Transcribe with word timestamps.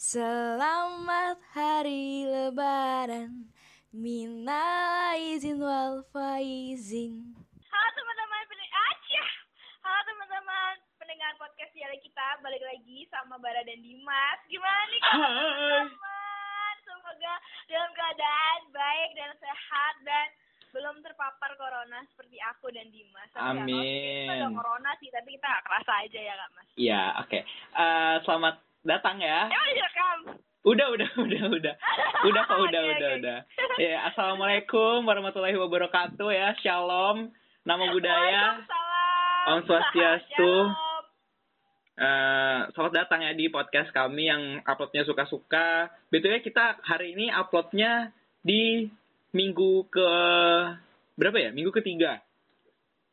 Selamat 0.00 1.36
hari 1.52 2.24
lebaran 2.24 3.52
Minal 3.92 5.12
izin 5.20 5.60
wal 5.60 6.00
faizin 6.08 7.36
Halo 7.68 7.88
teman-teman 7.92 8.48
pendengar 8.48 8.80
Acia. 8.96 9.26
Halo 9.84 10.00
teman-teman 10.08 10.74
pendengar 10.96 11.36
podcast 11.36 11.76
Yale 11.76 12.00
kita 12.00 12.40
balik 12.40 12.64
lagi 12.64 13.04
sama 13.12 13.36
Bara 13.44 13.60
dan 13.60 13.76
Dimas. 13.84 14.40
Gimana 14.48 14.80
nih 14.88 15.00
teman-teman? 15.04 16.74
Semoga 16.80 17.34
dalam 17.68 17.90
keadaan 17.92 18.60
baik 18.72 19.10
dan 19.20 19.30
sehat 19.36 19.94
dan 20.08 20.26
belum 20.72 20.96
terpapar 21.04 21.60
corona 21.60 22.00
seperti 22.08 22.40
aku 22.48 22.72
dan 22.72 22.88
Dimas. 22.88 23.28
Tapi 23.36 23.52
ya, 23.52 23.68
Amin. 23.68 24.24
Kita 24.24 24.32
ada 24.32 24.48
corona 24.48 24.96
sih, 24.96 25.12
tapi 25.12 25.36
kita 25.36 25.44
gak 25.44 25.64
kerasa 25.68 25.92
aja 26.08 26.20
ya 26.24 26.34
kak 26.40 26.50
Mas. 26.56 26.68
Iya, 26.80 27.02
oke. 27.20 27.38
Eh, 27.76 28.16
selamat 28.24 28.69
datang 28.82 29.20
ya. 29.20 29.48
Emang 29.48 29.68
direkam? 29.68 30.18
Udah, 30.60 30.86
udah, 30.92 31.08
udah, 31.24 31.42
udah. 31.50 31.74
Udah 32.20 32.42
kok, 32.44 32.58
udah, 32.60 32.80
Oke, 32.80 32.92
udah, 32.92 33.10
oke. 33.10 33.18
udah. 33.20 33.38
Ya, 33.76 33.96
assalamualaikum 34.12 35.04
warahmatullahi 35.04 35.56
wabarakatuh 35.56 36.28
ya. 36.30 36.52
Shalom. 36.60 37.32
Nama 37.64 37.84
budaya. 37.88 38.44
Om 39.48 39.60
Swastiastu. 39.64 40.52
Eh, 42.00 42.58
selamat 42.72 42.92
datang 42.96 43.20
ya 43.20 43.36
di 43.36 43.52
podcast 43.52 43.92
kami 43.92 44.28
yang 44.28 44.42
uploadnya 44.64 45.04
suka-suka. 45.04 45.92
Betulnya 46.08 46.40
kita 46.40 46.80
hari 46.80 47.12
ini 47.12 47.28
uploadnya 47.28 48.12
di 48.40 48.88
minggu 49.32 49.84
ke 49.86 50.08
berapa 51.14 51.36
ya? 51.36 51.50
Minggu 51.52 51.72
ketiga. 51.74 52.20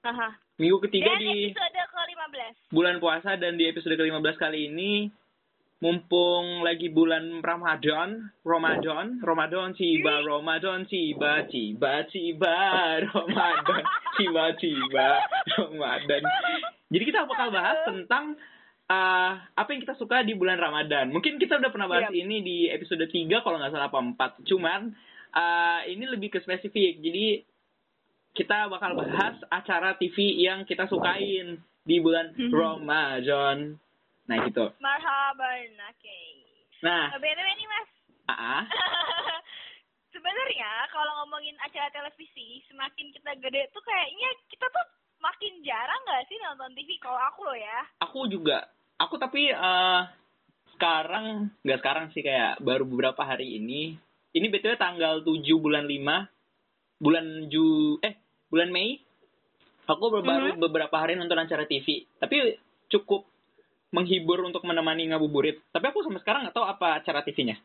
Aha. 0.03 0.39
Minggu 0.55 0.79
ketiga 0.87 1.11
Dan 1.11 1.19
di 1.19 1.51
episode 1.51 1.75
ke-15. 1.75 2.53
bulan 2.71 2.95
puasa 2.97 3.35
dan 3.35 3.59
di 3.59 3.67
episode 3.67 3.93
ke-15 3.93 4.35
kali 4.39 4.71
ini 4.71 5.11
mumpung 5.77 6.65
lagi 6.65 6.89
bulan 6.89 7.39
Ramadan, 7.39 8.33
Ramadan, 8.41 9.21
Ramadan 9.21 9.77
tiba, 9.77 10.25
Ramadan 10.25 10.89
tiba, 10.89 11.45
tiba, 11.45 12.01
tiba, 12.09 12.57
Ramadan, 13.13 13.83
tiba, 14.17 14.45
tiba, 14.57 15.09
Ramadan. 15.53 16.21
Jadi 16.89 17.03
kita 17.05 17.29
bakal 17.29 17.53
bahas 17.53 17.77
tentang 17.85 18.33
eh, 18.89 19.31
apa 19.53 19.69
yang 19.69 19.81
kita 19.83 19.93
suka 19.95 20.25
di 20.25 20.33
bulan 20.33 20.57
Ramadan. 20.57 21.13
Mungkin 21.13 21.37
kita 21.37 21.61
udah 21.61 21.69
pernah 21.69 21.85
bahas 21.85 22.09
Yap. 22.09 22.17
ini 22.17 22.41
di 22.41 22.57
episode 22.67 23.05
3 23.05 23.13
kalau 23.43 23.61
nggak 23.61 23.69
salah 23.69 23.89
apa 23.91 23.99
4. 24.41 24.49
Cuman 24.49 24.81
eh, 25.29 25.79
ini 25.93 26.09
lebih 26.09 26.33
ke 26.33 26.39
spesifik. 26.41 26.97
Jadi 26.97 27.45
kita 28.33 28.65
bakal 28.65 28.93
bahas 28.93 29.37
acara 29.49 29.93
TV 29.97 30.41
yang 30.41 30.65
kita 30.65 30.85
sukain 30.85 31.57
di 31.83 31.97
bulan 32.01 32.33
Mhm. 32.33 32.49
Ramadan. 32.49 33.77
Nah, 34.27 34.37
gitu. 34.43 34.65
Marhaban, 34.77 35.71
oke. 35.73 36.19
Nah, 36.83 37.09
Nah, 37.09 37.17
BTW 37.17 37.47
nih 37.49 37.67
mas, 37.67 37.89
ah, 38.27 38.63
sebenarnya 40.13 40.71
kalau 40.89 41.23
ngomongin 41.23 41.55
acara 41.59 41.89
televisi, 41.89 42.61
semakin 42.67 43.09
kita 43.09 43.31
gede 43.39 43.71
tuh 43.71 43.81
kayaknya 43.81 44.29
kita 44.47 44.65
tuh 44.67 44.85
makin 45.17 45.53
jarang 45.61 46.01
nggak 46.03 46.25
sih 46.27 46.37
nonton 46.39 46.71
TV? 46.73 46.99
Kalau 46.99 47.17
aku 47.23 47.41
loh 47.43 47.57
ya. 47.57 47.79
aku 47.99 48.19
juga. 48.27 48.67
Aku 48.97 49.15
tapi 49.15 49.47
eh 49.47 50.01
sekarang, 50.73 51.49
nggak 51.61 51.79
sekarang 51.79 52.05
sih 52.11 52.21
kayak 52.21 52.61
baru 52.61 52.83
beberapa 52.83 53.21
hari 53.21 53.57
ini. 53.57 53.97
Ini 54.29 54.45
BTW 54.47 54.75
tanggal 54.75 55.21
7 55.21 55.33
bulan 55.57 55.85
5. 55.85 56.29
Bulan 56.97 57.25
Ju 57.47 57.97
eh 58.01 58.17
bulan 58.47 58.69
Mei. 58.69 58.97
Aku 59.87 60.11
baru 60.11 60.21
Mhm. 60.51 60.59
beberapa 60.59 60.93
hari 60.93 61.15
nonton 61.15 61.37
acara 61.37 61.63
TV. 61.63 62.05
Tapi 62.17 62.57
cukup 62.87 63.23
menghibur 63.89 64.43
untuk 64.43 64.63
menemani 64.63 65.07
ngabuburit. 65.07 65.63
Tapi 65.69 65.85
aku 65.85 66.03
sampai 66.03 66.19
sekarang 66.19 66.41
nggak 66.43 66.53
tahu 66.53 66.65
apa 66.65 66.99
acara 66.99 67.21
TV-nya. 67.21 67.55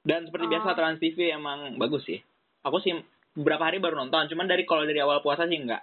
Dan 0.00 0.24
seperti 0.24 0.46
Oh. 0.46 0.52
biasa 0.52 0.68
Trans 0.72 0.98
TV 0.98 1.30
emang 1.30 1.76
bagus 1.76 2.04
sih. 2.04 2.20
Aku 2.60 2.76
sih 2.78 2.92
beberapa 3.32 3.64
hari 3.64 3.76
baru 3.76 3.96
nonton. 3.98 4.24
Cuman 4.26 4.44
dari 4.44 4.64
kalau 4.64 4.84
dari 4.84 5.00
awal 5.00 5.20
puasa 5.20 5.44
sih 5.44 5.56
nggak. 5.56 5.82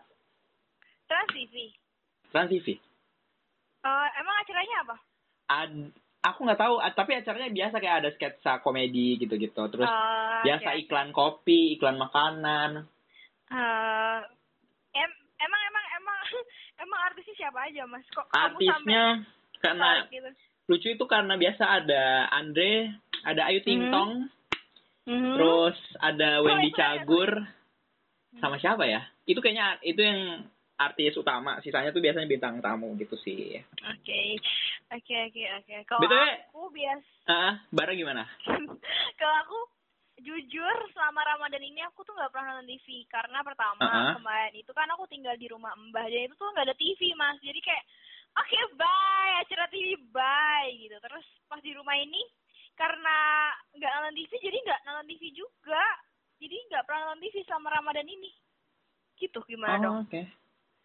Trans 1.06 1.30
TV. 1.32 1.54
Trans 2.30 2.50
TV. 2.50 2.68
Eh, 3.82 4.08
emang 4.16 4.36
acaranya 4.38 4.78
apa? 4.80 4.96
Ad- 5.52 5.94
aku 6.22 6.40
nggak 6.44 6.58
tahu, 6.60 6.76
tapi 6.94 7.12
acaranya 7.16 7.50
biasa 7.50 7.76
kayak 7.76 7.98
ada 7.98 8.10
sketsa 8.12 8.62
komedi 8.62 9.18
gitu-gitu. 9.18 9.62
Terus 9.68 9.86
Eh, 9.86 10.40
biasa 10.44 10.70
oke. 10.72 10.80
iklan 10.80 11.10
kopi, 11.12 11.76
iklan 11.76 11.98
makanan. 11.98 12.86
Eh, 13.48 14.20
em 14.96 15.12
emang 15.40 15.62
emang 15.66 15.86
emang 15.98 16.18
emang 16.84 17.00
artisnya 17.04 17.36
siapa 17.38 17.60
aja 17.64 17.84
mas? 17.86 18.06
Kok 18.08 18.26
kamu 18.28 18.38
sampai 18.38 18.70
Artisnya 18.70 19.04
karena 19.62 20.06
gitu? 20.10 20.30
lucu 20.68 20.88
itu 20.92 21.06
karena 21.06 21.38
biasa 21.38 21.64
ada 21.64 22.04
Andre, 22.30 22.92
ada 23.24 23.42
Ayu 23.48 23.62
Ting 23.62 23.88
Mhm. 23.88 23.92
Tong, 23.94 24.12
Mhm. 25.08 25.32
terus 25.38 25.78
ada 26.00 26.30
Oh, 26.40 26.46
Wendy 26.46 26.70
ada. 26.74 26.78
Cagur, 27.02 27.32
sama 28.40 28.58
siapa 28.58 28.88
ya? 28.88 29.06
Itu 29.26 29.40
kayaknya 29.40 29.78
itu 29.84 30.02
yang 30.02 30.46
artis 30.78 31.14
utama. 31.14 31.62
Sisanya 31.62 31.94
tuh 31.94 32.02
biasanya 32.02 32.26
bintang 32.26 32.58
tamu 32.58 32.90
gitu 32.98 33.14
sih. 33.22 33.62
Oke, 33.86 34.22
oke, 34.90 35.16
oke, 35.30 35.44
oke. 35.62 35.76
Kalau 35.86 36.02
BTW 36.02 36.26
aku 36.50 36.62
bias, 36.74 37.04
Ah, 37.30 37.62
Bara 37.70 37.94
gimana? 37.94 38.26
kalau 39.22 39.36
aku 39.46 39.60
jujur 40.22 40.76
selama 40.94 41.22
Ramadan 41.26 41.62
ini 41.62 41.82
aku 41.82 42.06
tuh 42.06 42.14
nggak 42.14 42.30
pernah 42.30 42.54
nonton 42.54 42.70
TV 42.70 43.06
karena 43.10 43.42
pertama 43.42 43.82
Uh-uh. 43.82 44.14
kemarin 44.18 44.54
itu 44.54 44.70
kan 44.74 44.86
aku 44.94 45.10
tinggal 45.10 45.34
di 45.34 45.50
rumah 45.50 45.74
mbah 45.74 46.06
dan 46.06 46.30
itu 46.30 46.36
tuh 46.38 46.46
nggak 46.54 46.66
ada 46.70 46.78
TV 46.78 47.14
mas, 47.18 47.42
jadi 47.42 47.58
kayak 47.58 47.84
oke 48.38 48.60
bye 48.78 49.34
acara 49.42 49.66
TV 49.72 49.98
bye 50.12 50.70
gitu. 50.78 50.96
Terus 51.00 51.26
pas 51.48 51.60
di 51.60 51.72
rumah 51.76 51.96
ini 51.98 52.22
karena 52.76 53.18
nggak 53.76 53.92
nonton 53.92 54.16
TV 54.18 54.32
jadi 54.40 54.58
nggak 54.64 54.82
nonton 54.88 55.08
TV 55.12 55.24
juga, 55.36 55.84
jadi 56.40 56.56
nggak 56.72 56.84
pernah 56.88 57.02
nonton 57.12 57.22
TV 57.28 57.36
selama 57.46 57.68
Ramadan 57.76 58.08
ini. 58.08 58.32
Gitu 59.20 59.40
gimana 59.46 59.78
dong? 59.78 59.96
Oh, 60.02 60.04
oke. 60.08 60.22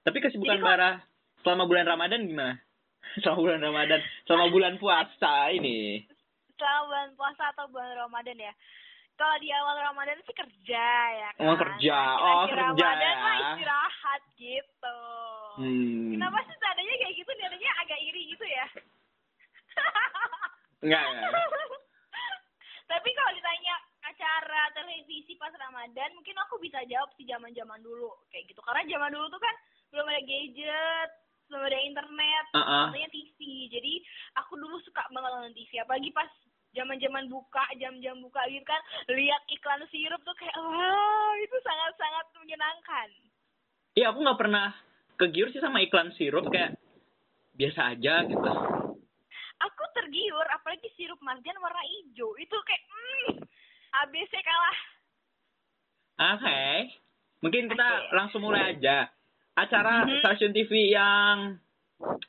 Tapi 0.07 0.19
kesibukan 0.23 0.61
Bara 0.61 0.91
selama 1.43 1.65
bulan 1.67 1.87
Ramadan 1.87 2.27
gimana? 2.27 2.55
Selama 3.23 3.39
bulan 3.39 3.61
Ramadan, 3.63 4.01
selama 4.27 4.47
bulan 4.51 4.75
puasa 4.83 5.49
ini. 5.55 6.03
selama 6.59 6.83
bulan 6.91 7.09
puasa 7.15 7.43
atau 7.55 7.65
bulan 7.71 7.95
Ramadan 7.95 8.37
ya. 8.37 8.53
Kalau 9.17 9.37
di 9.41 9.49
awal 9.49 9.81
Ramadan 9.81 10.21
sih 10.23 10.37
kerja 10.37 10.89
ya 11.11 11.29
kan. 11.35 11.49
Oh, 11.49 11.57
kerja. 11.57 11.97
Nah, 11.97 12.17
Oh, 12.21 12.45
kerja 12.47 12.69
Ramadan 12.69 12.97
ya. 13.01 13.13
mah 13.17 13.37
istirahat 13.41 14.23
gitu. 14.37 14.99
Hmm. 15.57 16.13
Kenapa 16.13 16.39
sih 16.45 16.53
nadanya 16.55 16.95
kayak 17.01 17.15
gitu? 17.17 17.31
Nadanya 17.33 17.71
agak 17.81 17.99
iri 17.99 18.23
gitu 18.29 18.45
ya. 18.45 18.67
Enggak, 20.85 21.03
enggak. 21.03 21.33
Tapi 22.87 23.09
kalau 23.11 23.33
ditanya 23.35 23.75
acara 24.05 24.63
televisi 24.71 25.35
pas 25.35 25.51
Ramadan, 25.51 26.13
mungkin 26.15 26.37
aku 26.39 26.61
bisa 26.61 26.79
jawab 26.87 27.11
sih 27.17 27.27
zaman-zaman 27.27 27.81
dulu 27.81 28.13
kayak 28.31 28.47
gitu. 28.47 28.61
Karena 28.63 28.85
zaman 28.87 29.11
dulu 29.11 29.27
tuh 29.27 29.43
kan 29.43 29.55
belum 29.91 30.07
ada 30.07 30.23
gadget, 30.23 31.11
belum 31.49 31.63
ada 31.65 31.81
internet, 31.83 32.45
Uh-uh. 32.53 32.85
katanya 32.93 33.11
TV. 33.11 33.39
Jadi 33.73 33.93
aku 34.37 34.55
dulu 34.55 34.77
suka 34.85 35.03
banget 35.11 35.31
nonton 35.33 35.55
TV, 35.57 35.73
apalagi 35.81 36.11
pas 36.13 36.31
zaman-zaman 36.77 37.27
buka, 37.33 37.65
jam-jam 37.81 38.21
buka 38.21 38.45
gitu 38.53 38.63
kan, 38.69 38.81
lihat 39.09 39.43
iklan 39.49 39.83
sirup 39.89 40.21
tuh 40.23 40.37
kayak 40.37 40.55
wow, 40.55 41.33
itu 41.41 41.57
sangat-sangat 41.65 42.27
menyenangkan. 42.37 43.09
Iya, 43.97 44.13
aku 44.13 44.21
nggak 44.21 44.41
pernah 44.41 44.77
kegiur 45.17 45.49
sih 45.51 45.65
sama 45.65 45.81
iklan 45.81 46.13
sirup 46.21 46.45
kayak 46.53 46.77
biasa 47.57 47.97
aja 47.97 48.29
gitu. 48.29 48.51
Aku 49.57 49.83
tergiur, 49.97 50.45
apalagi 50.53 50.93
sirup 51.01 51.17
marjan 51.25 51.57
warna 51.65 51.81
hijau. 51.81 52.37
Itu 52.37 52.57
kayak 52.61 52.83
hmm, 52.85 53.41
ABC 54.05 54.33
kalah. 54.45 54.79
Oke. 56.37 56.61
Mungkin 57.41 57.73
kita 57.73 57.89
Oke. 57.89 58.13
langsung 58.13 58.45
mulai 58.45 58.77
aja. 58.77 59.09
Acara 59.57 60.05
Mhm. 60.05 60.21
stasiun 60.21 60.53
TV 60.53 60.93
yang 60.93 61.57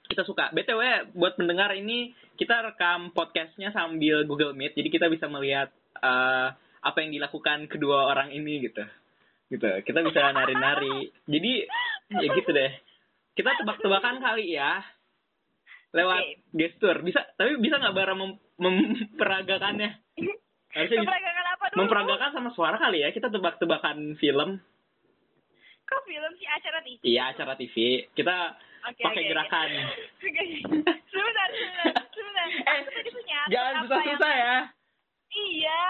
kita 0.08 0.24
suka. 0.24 0.50
BTW 0.56 1.14
buat 1.14 1.36
pendengar 1.36 1.76
ini 1.76 2.16
kita 2.40 2.64
rekam 2.64 3.12
podcastnya 3.12 3.76
sambil 3.76 4.24
Google 4.24 4.56
Meet, 4.56 4.80
jadi 4.80 4.90
kita 4.90 5.08
bisa 5.12 5.28
melihat 5.28 5.70
eh, 6.00 6.48
apa 6.58 6.98
yang 7.04 7.12
dilakukan 7.12 7.68
kedua 7.68 8.08
orang 8.08 8.32
ini 8.32 8.64
gitu. 8.64 8.84
Gitu. 9.48 9.70
Kita 9.84 10.00
bisa 10.04 10.32
nari-nari. 10.32 11.12
Jadi 11.28 11.52
ya 12.12 12.28
gitu 12.32 12.50
deh. 12.52 12.72
Kita 13.36 13.56
tebak-tebakan 13.60 14.20
kali 14.24 14.56
ya. 14.56 14.84
Lewat 15.96 16.24
Oke. 16.24 16.32
gestur. 16.56 16.96
Bisa 17.04 17.24
tapi 17.36 17.56
bisa 17.60 17.80
nggak 17.80 17.96
bara 17.96 18.14
mem- 18.16 18.40
memperagakannya? 18.60 19.90
Harusnya. 20.76 21.00
Memperagakan 21.04 21.46
apa 21.48 21.66
dulu? 21.72 21.78
Memperagakan 21.84 22.30
sama 22.36 22.50
suara 22.52 22.78
kali 22.80 23.08
ya. 23.08 23.10
Kita 23.16 23.32
tebak-tebakan 23.32 24.20
film. 24.20 24.60
Kok 25.88 26.02
film 26.04 26.32
sih 26.36 26.48
acara 26.52 26.84
TV? 26.84 27.00
Iya, 27.08 27.24
acara 27.32 27.54
TV. 27.56 27.76
Kita 28.12 28.36
Oke, 28.84 29.02
pakai 29.02 29.22
oke, 29.22 29.30
gerakan. 29.30 29.68
Oke. 30.28 30.44
Sebentar, 31.08 31.48
sebentar, 31.50 31.94
sebentar. 32.08 32.46
Eh, 32.68 32.78
Aku 32.78 32.90
tadi 32.90 33.10
punya 33.12 33.40
Jangan 33.48 33.74
susah-susah 33.84 34.32
yang- 34.32 34.40
ya. 34.40 34.56
Iya. 35.30 35.84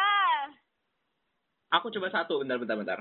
Aku 1.69 1.87
coba 1.89 2.07
satu, 2.09 2.39
bentar, 2.39 2.57
bentar, 2.57 2.75
bentar. 2.75 2.99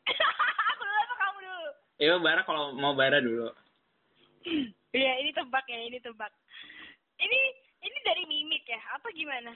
Aku 0.70 0.80
dulu 0.80 0.98
apa 0.98 1.14
kamu 1.16 1.38
dulu? 1.38 1.68
Ya, 1.98 2.14
Bara 2.16 2.42
kalau 2.42 2.72
mau 2.72 2.92
Bara 2.92 3.18
dulu. 3.18 3.52
Iya, 4.88 5.20
ini 5.20 5.30
tebak 5.30 5.68
ya, 5.68 5.84
ini 5.84 6.00
tebak. 6.00 6.32
Ini 7.14 7.38
ini 7.78 7.98
dari 8.02 8.24
mimik 8.24 8.64
ya? 8.64 8.80
Apa 8.90 9.12
gimana? 9.12 9.52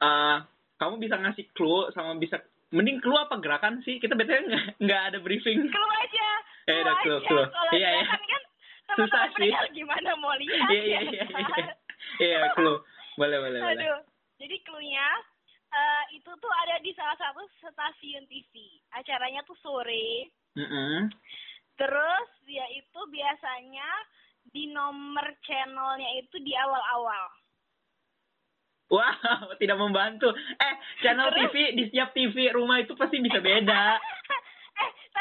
Eh, 0.00 0.36
kamu 0.74 0.96
bisa 0.98 1.14
ngasih 1.14 1.52
clue 1.52 1.92
sama 1.92 2.16
bisa 2.16 2.40
mending 2.70 2.96
clue 2.98 3.14
apa 3.14 3.36
gerakan 3.36 3.84
sih? 3.84 4.00
Kita 4.00 4.16
betul 4.16 4.48
nggak 4.48 4.80
nggak 4.80 5.02
ada 5.04 5.18
briefing. 5.20 5.68
Clue 5.68 5.92
aja. 6.00 6.28
Eh, 6.64 6.78
udah, 6.78 6.94
clue. 7.00 7.46
Kalau 7.48 7.72
Iya, 7.72 7.90
iya. 7.92 8.04
kan 8.06 8.42
Susah 8.94 9.24
sih. 9.34 9.50
gimana 9.72 10.12
mau 10.14 10.36
lihat 10.36 10.68
Iya 10.68 10.82
iya 10.82 11.00
ya 11.00 11.00
iya 11.02 11.24
kan? 11.26 11.40
iya. 11.58 11.74
Iya 12.20 12.38
clue. 12.54 12.78
Boleh 13.16 13.38
boleh. 13.40 13.60
Jadi 14.36 14.56
clue-nya 14.62 15.08
eh, 15.72 16.04
itu 16.12 16.28
tuh 16.28 16.52
ada 16.60 16.76
di 16.78 16.92
salah 16.92 17.16
satu 17.16 17.40
stasiun 17.58 18.26
TV. 18.26 18.52
Acaranya 18.92 19.40
tuh 19.42 19.56
sore. 19.58 20.28
Mm-mm. 20.54 21.08
Terus 21.74 22.28
dia 22.44 22.68
itu 22.70 23.00
biasanya 23.08 23.88
di 24.44 24.68
nomor 24.68 25.24
channelnya 25.40 26.10
itu 26.18 26.36
di 26.38 26.52
awal-awal. 26.52 27.32
Wow, 28.92 29.08
tidak 29.60 29.80
membantu. 29.80 30.28
Eh, 30.36 30.74
channel 31.00 31.32
Terus? 31.32 31.48
TV 31.48 31.54
di 31.72 31.82
setiap 31.88 32.12
TV 32.12 32.52
rumah 32.52 32.76
itu 32.76 32.92
pasti 32.92 33.16
bisa 33.18 33.40
beda. 33.40 33.96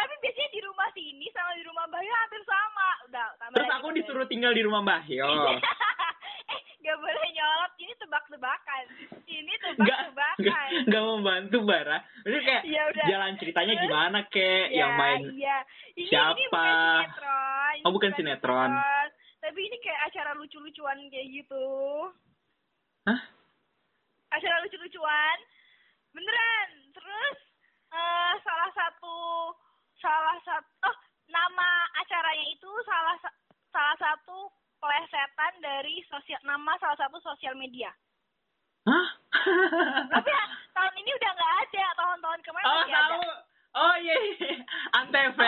tapi 0.01 0.13
biasanya 0.19 0.49
di 0.49 0.61
rumah 0.61 0.89
sini 0.91 1.25
sama 1.29 1.51
di 1.53 1.63
rumah 1.63 1.85
Bayu 1.85 2.09
hampir 2.11 2.41
sama. 2.41 2.89
Udah, 3.05 3.27
Terus 3.51 3.69
aku 3.71 3.87
disuruh 3.93 4.25
tinggal 4.25 4.51
di 4.51 4.61
rumah 4.61 4.81
Mbah 4.81 5.03
Yo. 5.05 5.29
eh, 6.51 6.59
gak 6.81 6.97
boleh 6.97 7.25
nyolot. 7.31 7.71
Ini 7.77 7.93
tebak-tebakan. 7.95 8.83
Ini 9.23 9.53
tebak-tebakan. 9.61 10.67
enggak 10.83 11.03
membantu 11.05 11.57
Bara. 11.63 11.97
Jadi 12.21 12.37
kayak 12.41 12.63
Ya 12.65 12.81
udah. 12.87 13.05
jalan 13.05 13.31
ceritanya 13.37 13.73
Terus? 13.75 13.83
gimana 13.85 14.19
kek 14.27 14.65
Ya, 14.67 14.77
yang 14.79 14.91
main 14.95 15.21
Iya. 15.29 15.57
Ini, 15.93 16.07
siapa? 16.07 16.33
Ini 16.33 16.45
bukan 16.47 16.71
sinetron. 16.97 17.71
Ini 17.71 17.83
Oh, 17.85 17.91
bukan 17.91 18.11
sinetron. 18.15 18.71
Tapi 19.37 19.59
ini 19.59 19.77
kayak 19.79 20.01
acara 20.07 20.31
lucu-lucuan 20.33 20.97
kayak 21.07 21.27
gitu. 21.31 21.65
Hah? 23.03 23.19
Acara 24.31 24.61
lucu-lucuan. 24.61 25.37
Beneran. 26.11 26.69
Terus 26.91 27.37
eh 27.91 28.33
salah 28.41 28.71
satu 28.71 29.15
salah 30.01 30.37
satu 30.43 30.67
oh 30.89 30.95
nama 31.31 31.69
acaranya 32.01 32.45
itu 32.51 32.71
salah 32.83 33.15
sa- 33.23 33.37
salah 33.71 33.97
satu 34.01 34.51
plesetan 34.81 35.53
dari 35.61 36.01
sosial 36.09 36.41
nama 36.43 36.75
salah 36.81 36.97
satu 36.97 37.21
sosial 37.21 37.53
media. 37.55 37.93
Hah? 38.81 39.07
Tapi 40.09 40.29
ya, 40.29 40.43
tahun 40.73 40.93
ini 40.97 41.09
udah 41.13 41.31
nggak 41.37 41.53
ada. 41.69 41.85
Tahun-tahun 41.93 42.39
kemarin 42.41 42.65
oh, 42.65 42.73
masih 42.81 42.95
ada. 42.97 43.05
tahu. 43.05 43.31
Oh 43.71 43.95
iya, 44.01 44.15
iya. 44.19 44.53
Antv, 44.99 45.39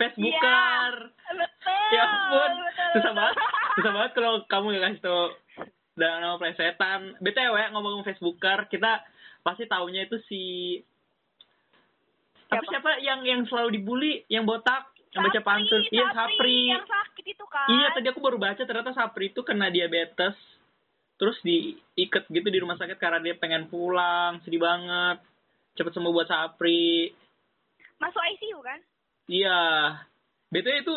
Facebooker. 0.00 0.92
Iya, 1.12 1.32
betul. 1.36 1.86
Ya 1.94 2.02
ampun, 2.02 2.50
betul, 2.64 2.90
susah 2.96 3.12
betul. 3.12 3.12
banget. 3.14 3.36
Susah 3.76 3.92
banget 3.92 4.10
kalau 4.16 4.32
kamu 4.52 4.66
nggak 4.72 4.84
kasih 4.88 5.02
tau 5.04 5.22
dan 5.96 6.20
nama 6.20 6.36
plesetan. 6.40 7.00
BTW 7.20 7.56
ngomong 7.72 8.04
Facebooker, 8.04 8.68
kita 8.72 9.04
pasti 9.44 9.64
taunya 9.68 10.04
itu 10.04 10.16
si 10.26 10.42
Tapi 12.46 12.62
Siapa? 12.62 12.72
siapa 12.72 12.90
yang 13.00 13.20
yang 13.22 13.40
selalu 13.44 13.68
dibully, 13.74 14.12
yang 14.26 14.46
botak, 14.46 14.86
yang 15.10 15.22
baca 15.22 15.34
Sapri, 15.34 15.46
pantun? 15.46 15.82
Iya, 15.88 16.06
Sapri. 16.14 16.60
Yang 16.70 16.86
sakit 16.86 17.24
itu 17.26 17.44
kan. 17.44 17.66
Iya, 17.66 17.86
tadi 17.90 18.06
aku 18.06 18.20
baru 18.20 18.38
baca 18.38 18.62
ternyata 18.62 18.92
Sapri 18.92 19.30
itu 19.30 19.40
kena 19.42 19.66
diabetes. 19.68 20.36
Terus 21.16 21.36
diikat 21.40 22.28
gitu 22.28 22.46
di 22.46 22.60
rumah 22.60 22.76
sakit 22.76 22.96
karena 22.96 23.18
dia 23.18 23.34
pengen 23.34 23.66
pulang, 23.66 24.38
sedih 24.42 24.60
banget. 24.60 25.18
Cepet 25.74 25.92
sembuh 25.92 26.12
buat 26.12 26.28
Sapri. 26.28 27.10
Masuk 27.96 28.20
ICU 28.20 28.58
kan? 28.60 28.78
Iya. 29.26 29.60
BTW 30.46 30.76
itu 30.80 30.94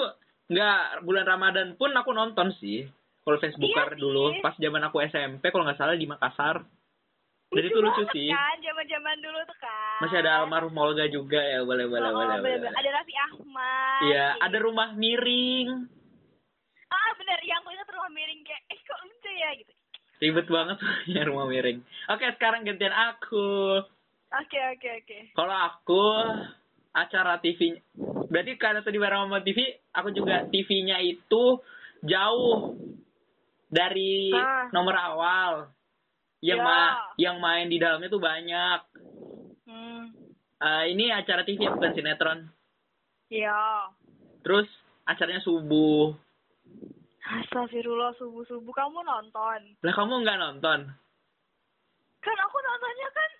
nggak 0.49 1.01
bulan 1.01 1.25
Ramadan 1.25 1.73
pun 1.73 1.89
aku 1.91 2.11
nonton 2.11 2.53
sih. 2.59 2.85
Kalau 3.19 3.37
Facebooker 3.37 3.89
Iya 3.89 3.95
sih. 3.95 4.01
dulu 4.01 4.23
pas 4.39 4.55
zaman 4.55 4.83
aku 4.83 4.97
SMP 5.01 5.49
kalau 5.49 5.63
nggak 5.63 5.79
salah 5.79 5.95
di 5.95 6.05
Makassar. 6.05 6.61
Dan 7.49 7.63
itu 7.65 7.79
lucu 7.79 8.03
sih. 8.11 8.29
kan, 8.29 8.57
zaman-zaman 8.59 9.17
dulu 9.19 9.39
tuh 9.43 9.57
kan. 9.57 9.99
Masih 9.99 10.17
ada 10.19 10.31
almarhum 10.39 10.75
Olga 10.75 11.05
juga 11.05 11.37
ya, 11.37 11.61
boleh 11.61 11.85
boleh 11.85 12.01
Oh, 12.03 12.13
boleh. 12.13 12.37
bener-bener. 12.37 12.59
boleh. 12.63 12.77
Ada 12.77 12.89
Raffi 12.93 13.15
Ahmad. 13.17 13.99
Iya, 14.05 14.25
ada 14.37 14.57
rumah 14.59 14.89
miring. 14.93 15.69
Ah, 16.87 17.11
bener. 17.15 17.39
Yang 17.41 17.59
aku 17.59 17.69
ingat 17.71 17.89
rumah 17.89 18.11
miring 18.11 18.41
kayak, 18.43 18.61
eh 18.67 18.79
kok 18.79 18.99
lucu 19.01 19.29
ya 19.31 19.49
gitu. 19.55 19.71
Ribet 20.19 20.47
banget 20.47 20.77
ya 21.15 21.21
rumah 21.23 21.45
miring. 21.45 21.79
Oke, 22.07 22.25
sekarang 22.31 22.61
gantian 22.63 22.93
aku. 22.93 23.81
Oke, 24.31 24.59
oke, 24.69 24.89
oke. 24.99 25.17
Kalau 25.33 25.55
aku 25.55 26.03
acara 26.91 27.37
TV 27.37 27.81
berarti 28.29 28.51
karena 28.55 28.81
tadi 28.81 28.97
bareng 28.97 29.25
sama 29.25 29.41
TV, 29.41 29.57
aku 29.89 30.09
juga 30.11 30.45
TV-nya 30.45 31.01
itu 31.01 31.57
jauh 32.03 32.77
dari 33.67 34.29
Ah. 34.29 34.69
nomor 34.69 34.93
awal. 34.93 35.51
Yang 36.39 36.59
Ya. 36.59 36.63
ma- 36.63 36.97
yang 37.17 37.37
main 37.37 37.67
di 37.67 37.77
dalamnya 37.77 38.07
tuh 38.07 38.19
banyak. 38.19 38.79
Hmm. 39.65 40.03
Eh, 40.57 40.83
ini 40.89 41.07
acara 41.09 41.43
TV 41.43 41.67
bukan 41.67 41.91
sinetron. 41.91 42.39
Iya. 43.27 43.91
Terus 44.41 44.67
acaranya 45.03 45.39
subuh. 45.39 46.15
Astagfirullah, 47.21 48.15
subuh-subuh 48.15 48.71
kamu 48.71 48.99
nonton. 49.01 49.59
Lah 49.77 49.93
kamu 49.93 50.13
nggak 50.19 50.39
nonton? 50.39 50.79
Kan 52.19 52.37
aku 52.37 52.57
nontonnya 52.57 53.09
kan 53.09 53.31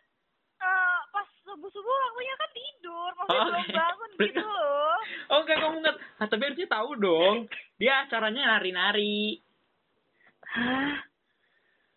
eh, 0.59 0.99
pas 1.09 1.27
subuh-subuh 1.41 1.95
akunya 2.05 2.35
kan 2.35 2.49
tidur. 2.51 3.09
Maksudnya 3.15 3.39
Oh, 3.39 3.47
belum 3.47 3.63
oke. 3.63 3.73
bangun 3.73 4.09
gitu 4.19 4.43
loh. 4.43 4.97
Oh 5.31 5.39
enggak 5.39 5.57
kamu 5.59 5.75
nggak. 5.79 5.95
Ah, 6.17 6.27
tapi 6.27 6.41
harusnya 6.43 6.67
tahu 6.67 6.89
dong. 6.95 7.37
Dia 7.79 8.03
acaranya 8.03 8.43
nari-nari. 8.55 9.39
Hah? 10.43 11.08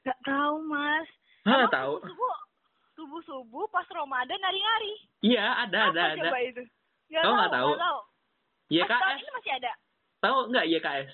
Gak 0.03 0.19
tahu, 0.23 0.55
Mas. 0.65 1.07
Hah, 1.43 1.67
tahu. 1.69 1.99
Subuh-subuh, 2.01 2.35
subuh-subuh 2.97 3.65
pas 3.69 3.87
Ramadan 3.89 4.35
nari-nari. 4.37 4.95
Iya, 5.21 5.45
ada 5.63 5.79
ada 5.89 6.03
Apa 6.05 6.13
ada. 6.13 6.23
coba 6.25 6.39
itu? 6.41 6.63
Gak 7.09 7.23
Kamu 7.23 7.35
nggak 7.37 7.53
tahu? 7.53 7.69
nggak 7.69 7.83
tahu. 7.83 8.01
YKS. 8.73 9.19
ini 9.21 9.31
masih 9.33 9.53
ada. 9.53 9.73
Tahu 10.19 10.37
nggak 10.49 10.67
YKS? 10.67 11.11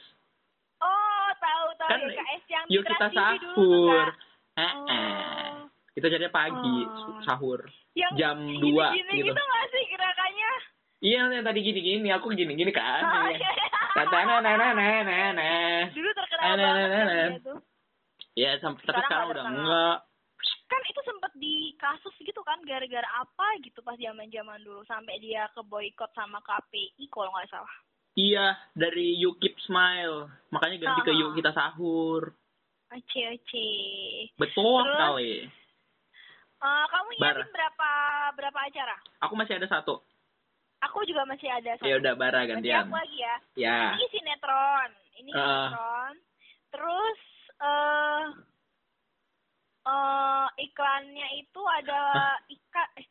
Oh, 0.79 1.29
tahu 1.35 1.67
tahu 1.76 1.88
Kan, 1.90 1.99
YKS 2.06 2.43
yang 2.46 2.64
Yuk 2.69 2.82
kita 2.82 3.06
sahur. 3.11 4.06
Kak. 4.06 4.14
Eh, 4.56 4.62
eh. 4.62 4.75
Oh. 4.88 5.56
Itu 5.93 6.06
jadinya 6.06 6.31
pagi 6.31 6.76
Oh. 6.81 7.19
sahur. 7.23 7.61
Yang 7.93 8.12
Jam 8.14 8.37
gini- 8.38 8.62
2 8.70 8.87
gini, 8.94 9.12
gitu. 9.19 9.26
gitu 9.29 9.41
nggak 9.43 9.64
sih 9.69 9.84
gerakannya? 9.87 10.50
Iya 10.99 11.20
yang 11.31 11.44
tadi 11.44 11.61
gini-gini, 11.61 12.08
aku 12.11 12.26
gini-gini 12.32 12.70
kan. 12.70 13.02
Oh, 13.02 13.26
Iya. 13.26 13.38
iya. 13.38 13.69
Tata 13.93 14.19
na 14.20 14.34
na 14.38 14.52
na 14.55 14.67
na 14.73 14.87
na 15.02 15.19
na. 15.32 15.50
Dulu 15.91 16.08
terkenal 16.12 16.43
Eh, 16.43 16.55
nah, 16.55 16.62
banget 16.64 16.79
nah, 16.79 16.88
kan 16.88 17.06
nah, 17.06 17.26
nah. 17.26 17.58
Tuh. 18.38 18.40
Ya, 18.40 18.50
sam- 18.58 18.79
tapi 18.79 18.87
Sekarang 18.87 19.02
sekarang 19.05 19.29
udah 19.29 19.44
enggak. 19.50 19.96
Kan 20.69 20.82
itu 20.84 21.01
sempet 21.03 21.32
di 21.34 21.55
kasus 21.74 22.15
gitu 22.20 22.39
kan 22.41 22.60
gara-gara 22.63 23.08
apa 23.17 23.46
gitu 23.58 23.81
pas 23.81 23.96
zaman-zaman 23.96 24.60
dulu 24.60 24.84
sampai 24.84 25.19
dia 25.19 25.48
ke 25.51 25.60
boykot 25.60 26.13
sama 26.13 26.39
KPI 26.41 27.08
kalau 27.08 27.32
nggak 27.32 27.51
salah. 27.51 27.74
Iya, 28.15 28.46
dari 28.72 29.17
You 29.17 29.34
Keep 29.36 29.58
Smile. 29.60 30.29
Makanya 30.48 30.77
ganti 30.79 31.01
ke 31.03 31.10
Ah. 31.10 31.19
Yuk 31.19 31.34
Kita 31.34 31.51
Sahur. 31.51 32.22
Oke 32.89 33.22
oke. 33.29 33.69
Betul 34.36 34.81
Terus? 34.81 34.93
sekali. 34.93 35.32
Eh, 36.58 36.84
kamu 36.89 37.08
nyiapin 37.15 37.48
berapa 37.48 37.91
berapa 38.34 38.58
acara? 38.60 38.96
Aku 39.22 39.34
masih 39.34 39.56
ada 39.56 39.69
satu. 39.69 40.03
Aku 40.81 41.03
juga 41.05 41.22
masih 41.24 41.46
ada 41.46 41.74
satu. 41.74 41.86
Ya 41.86 41.96
udah, 41.96 42.15
Bara 42.15 42.43
gantian. 42.44 42.86
aku 42.86 42.94
lagi 42.94 43.19
ya. 43.19 43.36
Ya. 43.56 43.79
Ini 43.94 44.06
sinetron. 44.10 44.91
Ini 45.17 45.31
Ah. 45.32 45.39
sinetron. 45.39 46.15
Terus 46.69 47.19
eh 47.58 48.24
eh 49.88 50.46
iklannya 50.62 51.29
itu 51.41 51.62
ada 51.65 52.00
iklan 52.46 52.88
eh, 52.98 53.06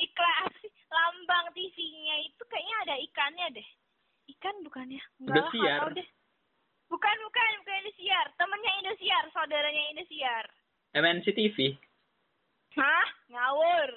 iklan 0.00 0.52
lambang 0.94 1.46
TV-nya 1.52 2.16
itu 2.22 2.42
kayaknya 2.46 2.76
ada 2.86 2.94
ikannya 3.02 3.46
deh. 3.60 3.68
Ikan 4.24 4.56
bukannya? 4.64 5.02
Enggak 5.20 5.44
lah, 5.44 5.52
nggak 5.52 5.78
tahu 5.82 5.90
deh. 6.00 6.08
Bukan, 6.88 7.16
bukan, 7.26 7.50
bukan 7.60 7.76
Indosiar. 7.82 8.26
Temennya 8.38 8.72
Indosiar, 8.80 9.24
saudaranya 9.34 9.82
Indosiar. 9.92 10.44
MNC 10.94 11.26
TV. 11.34 11.74
Hah? 12.78 13.06
Ngawur. 13.28 13.90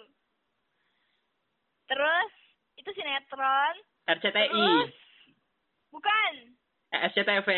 Terus 1.87 2.31
itu 2.75 2.89
sinetron. 2.91 3.75
RCTI. 4.07 4.49
Terus 4.49 4.95
bukan. 5.93 6.33
Eh, 6.91 7.01
SCTV. 7.13 7.49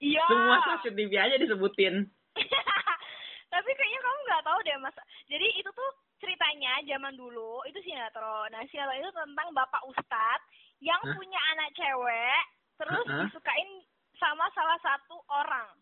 Iya. 0.00 0.24
Semua 0.26 0.56
stasiun 0.64 0.96
TV 0.96 1.12
aja 1.20 1.36
disebutin. 1.36 2.08
Tapi 3.52 3.70
kayaknya 3.76 4.00
kamu 4.00 4.18
nggak 4.24 4.44
tahu 4.48 4.58
deh 4.64 4.76
mas. 4.80 4.96
Jadi 5.28 5.46
itu 5.60 5.70
tuh 5.70 5.90
ceritanya 6.20 6.80
zaman 6.88 7.14
dulu 7.20 7.60
itu 7.68 7.78
sinetron. 7.84 8.48
Nah 8.48 8.64
sinetron 8.72 8.96
itu 8.96 9.10
tentang 9.12 9.48
bapak 9.52 9.82
ustadz 9.84 10.48
yang 10.80 11.00
Hah? 11.04 11.12
punya 11.12 11.40
anak 11.52 11.68
cewek 11.76 12.42
terus 12.80 13.04
Hah? 13.04 13.28
disukain 13.28 13.70
sama 14.16 14.48
salah 14.56 14.80
satu 14.80 15.20
orang. 15.28 15.76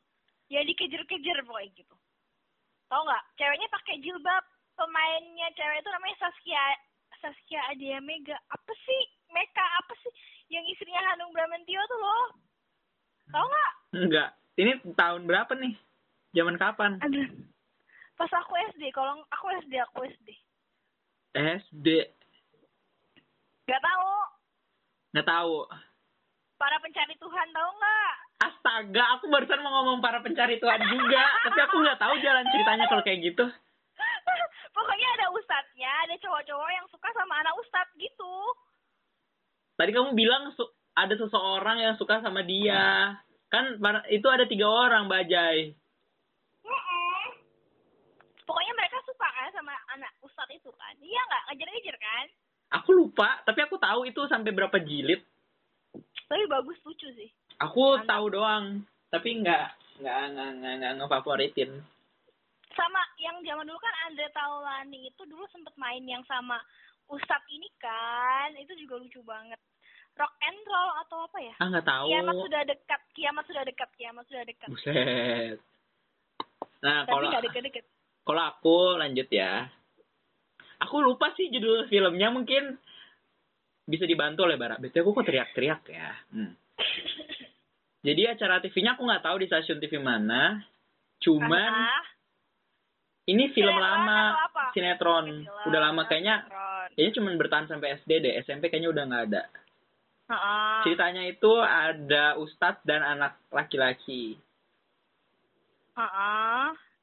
Ya 0.50 0.66
dikejar-kejar 0.66 1.44
pokoknya 1.46 1.70
gitu. 1.78 1.96
Tahu 2.90 3.02
nggak? 3.06 3.24
Ceweknya 3.38 3.68
pakai 3.70 4.02
jilbab. 4.02 4.44
Pemainnya 4.78 5.50
cewek 5.58 5.82
itu 5.82 5.90
namanya 5.90 6.16
Saskia 6.22 6.64
Saskia 7.18 7.60
Adia 7.70 7.98
Mega. 8.02 8.38
Apa 8.50 8.72
sih? 8.82 9.02
Meka 9.30 9.66
apa 9.78 9.94
sih? 10.02 10.12
Yang 10.48 10.74
istrinya 10.74 11.02
Hanung 11.12 11.34
Bramantio 11.34 11.82
tuh 11.86 11.98
loh. 12.00 12.47
Tahu 13.28 13.44
nggak? 13.44 13.70
Enggak. 13.94 14.28
Ini 14.58 14.72
tahun 14.92 15.22
berapa 15.24 15.52
nih? 15.54 15.74
Zaman 16.34 16.56
kapan? 16.56 16.98
Aduh, 17.00 17.28
Pas 18.18 18.30
aku 18.34 18.52
SD, 18.74 18.90
kalau 18.90 19.22
aku 19.30 19.46
SD, 19.62 19.74
aku 19.78 20.02
SD. 20.04 20.28
SD. 21.34 21.86
Gak 23.64 23.78
tahu. 23.78 24.10
Nggak 25.14 25.28
tahu. 25.28 25.54
Para 26.58 26.76
pencari 26.82 27.14
Tuhan 27.14 27.48
tahu 27.54 27.70
nggak? 27.70 28.12
Astaga, 28.38 29.04
aku 29.14 29.30
barusan 29.30 29.62
mau 29.62 29.82
ngomong 29.82 29.98
para 29.98 30.18
pencari 30.18 30.58
Tuhan 30.58 30.82
juga. 30.84 31.22
Tapi 31.46 31.58
aku 31.62 31.76
nggak 31.78 32.00
tahu 32.00 32.14
jalan 32.18 32.46
ceritanya 32.50 32.86
kalau 32.86 33.02
kayak 33.02 33.22
gitu. 33.22 33.44
Pokoknya 34.76 35.08
ada 35.14 35.26
ustadznya, 35.30 35.90
ada 36.06 36.14
cowok-cowok 36.18 36.70
yang 36.70 36.86
suka 36.90 37.08
sama 37.14 37.34
anak 37.38 37.54
ustadz 37.56 37.94
gitu. 37.94 38.32
Tadi 39.74 39.90
kamu 39.94 40.14
bilang 40.14 40.50
su- 40.54 40.74
ada 40.98 41.14
seseorang 41.14 41.78
yang 41.78 41.94
suka 41.94 42.18
sama 42.18 42.42
dia. 42.42 43.14
Kan 43.48 43.78
para- 43.78 44.04
itu 44.10 44.26
ada 44.26 44.44
tiga 44.44 44.66
orang, 44.66 45.06
Bajai. 45.06 45.72
Mm-mm. 46.60 47.24
Pokoknya 48.44 48.72
mereka 48.74 48.98
suka 49.04 49.24
kan 49.24 49.48
sama 49.52 49.72
anak 49.94 50.12
ustadz 50.20 50.52
itu 50.52 50.68
kan. 50.74 50.94
Iya 50.98 51.20
nggak? 51.22 51.42
Ngejar-ngejar 51.48 51.96
kan? 51.96 52.26
Aku 52.76 52.92
lupa, 52.92 53.40
tapi 53.48 53.64
aku 53.64 53.80
tahu 53.80 54.04
itu 54.04 54.20
sampai 54.28 54.52
berapa 54.52 54.76
jilid. 54.76 55.24
Tapi 56.28 56.44
bagus 56.44 56.76
lucu 56.84 57.08
sih. 57.16 57.32
Aku 57.58 57.96
Mantap. 57.96 58.08
tahu 58.12 58.24
doang, 58.36 58.64
tapi 59.08 59.40
nggak 59.40 59.66
nggak 59.98 60.20
nggak 60.36 60.50
nggak 60.60 60.74
nggak 60.78 60.92
ngefavoritin. 61.00 61.70
Sama 62.76 63.00
yang 63.18 63.40
zaman 63.42 63.64
dulu 63.64 63.80
kan 63.80 63.94
Andre 64.06 64.28
Taulani 64.30 65.08
itu 65.08 65.22
dulu 65.24 65.42
sempet 65.48 65.72
main 65.74 66.04
yang 66.04 66.20
sama 66.28 66.60
Ustadz 67.08 67.48
ini 67.48 67.66
kan. 67.80 68.52
Itu 68.60 68.76
juga 68.76 69.00
lucu 69.00 69.24
banget. 69.24 69.56
Rock 70.18 70.34
and 70.40 70.58
roll 70.64 70.90
atau 70.98 71.18
apa 71.24 71.38
ya? 71.38 71.54
Ah 71.56 71.66
nggak 71.68 71.86
tahu. 71.86 72.06
Kiamat 72.08 72.34
sudah 72.36 72.62
dekat, 72.64 73.00
kiamat 73.12 73.44
sudah 73.46 73.62
dekat, 73.62 73.88
kiamat 73.94 74.24
sudah 74.26 74.42
dekat. 74.42 74.68
Buset. 74.68 75.56
Nah 76.78 77.02
Tapi 77.02 77.10
kalau 77.26 77.42
deket-deket. 77.42 77.84
kalau 78.22 78.42
aku 78.44 78.76
lanjut 78.96 79.28
ya. 79.28 79.70
Aku 80.80 81.00
lupa 81.00 81.30
sih 81.32 81.48
judul 81.48 81.86
filmnya 81.86 82.28
mungkin 82.28 82.78
bisa 83.82 84.04
dibantu 84.04 84.44
oleh 84.44 84.54
Bara. 84.54 84.76
Betul 84.76 85.02
aku 85.02 85.16
kok 85.16 85.26
teriak-teriak 85.26 85.82
ya. 85.86 86.10
Hmm. 86.30 86.54
Jadi 88.06 88.22
acara 88.24 88.58
TV-nya 88.58 88.94
aku 88.94 89.02
nggak 89.02 89.22
tahu 89.22 89.36
di 89.38 89.46
stasiun 89.46 89.78
TV 89.78 89.98
mana. 89.98 90.62
Cuman 91.18 91.72
Ah, 91.74 92.06
ini 93.26 93.50
film 93.50 93.74
Sinetron 93.74 93.82
lama, 93.82 94.20
sinetron. 94.70 95.26
film, 95.42 95.66
Udah 95.66 95.80
lama 95.82 96.02
kayaknya 96.06 96.34
sinetron. 96.40 96.86
kayaknya 96.88 97.12
cuman 97.14 97.32
bertahan 97.36 97.66
sampai 97.66 97.88
SD 97.96 98.10
deh. 98.18 98.34
SMP 98.40 98.70
kayaknya 98.70 98.90
udah 98.90 99.02
nggak 99.04 99.24
ada. 99.28 99.42
Heeh. 100.28 100.78
Ceritanya 100.84 101.22
itu 101.24 101.52
ada 101.60 102.36
ustadz 102.36 102.84
dan 102.84 103.00
anak 103.00 103.40
laki-laki. 103.48 104.36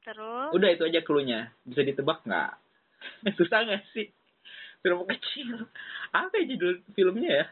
Terus? 0.06 0.54
Udah 0.54 0.70
itu 0.70 0.86
aja 0.86 1.00
clue-nya. 1.02 1.50
Bisa 1.66 1.82
ditebak 1.82 2.22
nggak? 2.22 2.50
Susah 3.38 3.66
nggak 3.66 3.82
sih? 3.90 4.06
Film 4.80 5.02
kecil. 5.10 5.66
Apa 6.14 6.38
ya 6.38 6.44
judul 6.54 6.78
filmnya 6.94 7.30
ya? 7.42 7.46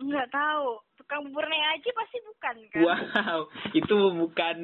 Nggak 0.00 0.32
tahu. 0.32 0.80
Tukang 0.96 1.28
bubur 1.28 1.44
aja 1.44 1.90
pasti 1.92 2.18
bukan 2.24 2.56
kan? 2.72 2.80
Wow, 2.80 3.38
itu 3.76 3.96
bukan. 4.16 4.56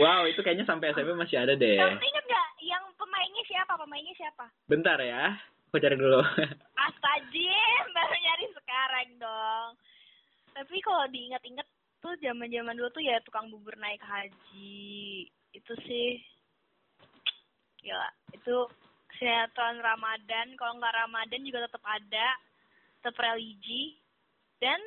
Wow, 0.00 0.24
itu 0.28 0.40
kayaknya 0.40 0.64
sampai 0.64 0.96
SMP 0.96 1.12
masih 1.12 1.44
ada 1.44 1.52
deh. 1.56 1.76
Kamu 1.76 2.00
inget 2.00 2.24
nggak 2.24 2.48
yang 2.64 2.84
pemainnya 2.96 3.44
siapa? 3.44 3.72
Pemainnya 3.76 4.14
siapa? 4.16 4.44
Bentar 4.68 4.96
ya, 5.00 5.36
aku 5.68 5.76
cari 5.80 5.96
dulu. 5.96 6.20
Astagfirullah, 6.88 7.84
baru 7.92 8.16
nyari 8.16 8.46
sekarang 8.56 9.08
dong. 9.20 9.70
Tapi 10.56 10.76
kalau 10.80 11.04
diingat-ingat 11.06 11.68
tuh 12.00 12.16
zaman-zaman 12.16 12.72
dulu 12.72 12.88
tuh 12.88 13.04
ya 13.04 13.20
tukang 13.20 13.52
bubur 13.52 13.76
naik 13.76 14.00
haji. 14.00 15.28
Itu 15.52 15.72
sih 15.84 16.16
gila. 17.78 18.08
Itu 18.32 18.72
sinetron 19.16 19.80
Ramadan, 19.80 20.56
kalau 20.56 20.80
nggak 20.80 20.96
Ramadan 20.96 21.44
juga 21.44 21.64
tetap 21.64 21.84
ada, 21.84 22.28
tetap 23.00 23.16
religi 23.16 24.00
dan 24.56 24.80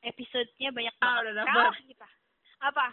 episodenya 0.00 0.72
banyak 0.72 0.94
Ah, 0.96 1.20
banget. 1.20 1.22
udah 1.22 1.34
dapet. 1.44 1.72
Kita. 1.92 2.08
Apa? 2.64 2.86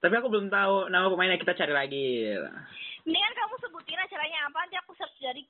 Tapi 0.00 0.14
aku 0.20 0.28
belum 0.28 0.52
tahu 0.52 0.92
nama 0.92 1.08
pemainnya. 1.08 1.40
Kita 1.40 1.56
cari 1.56 1.72
lagi. 1.72 2.06
Mendingan 3.04 3.34
kamu 3.34 3.54
sebutin 3.58 4.00
acaranya 4.00 4.38
apa 4.48 4.58
nanti 4.60 4.76
aku 4.76 4.92
search 4.96 5.16
dari 5.16 5.42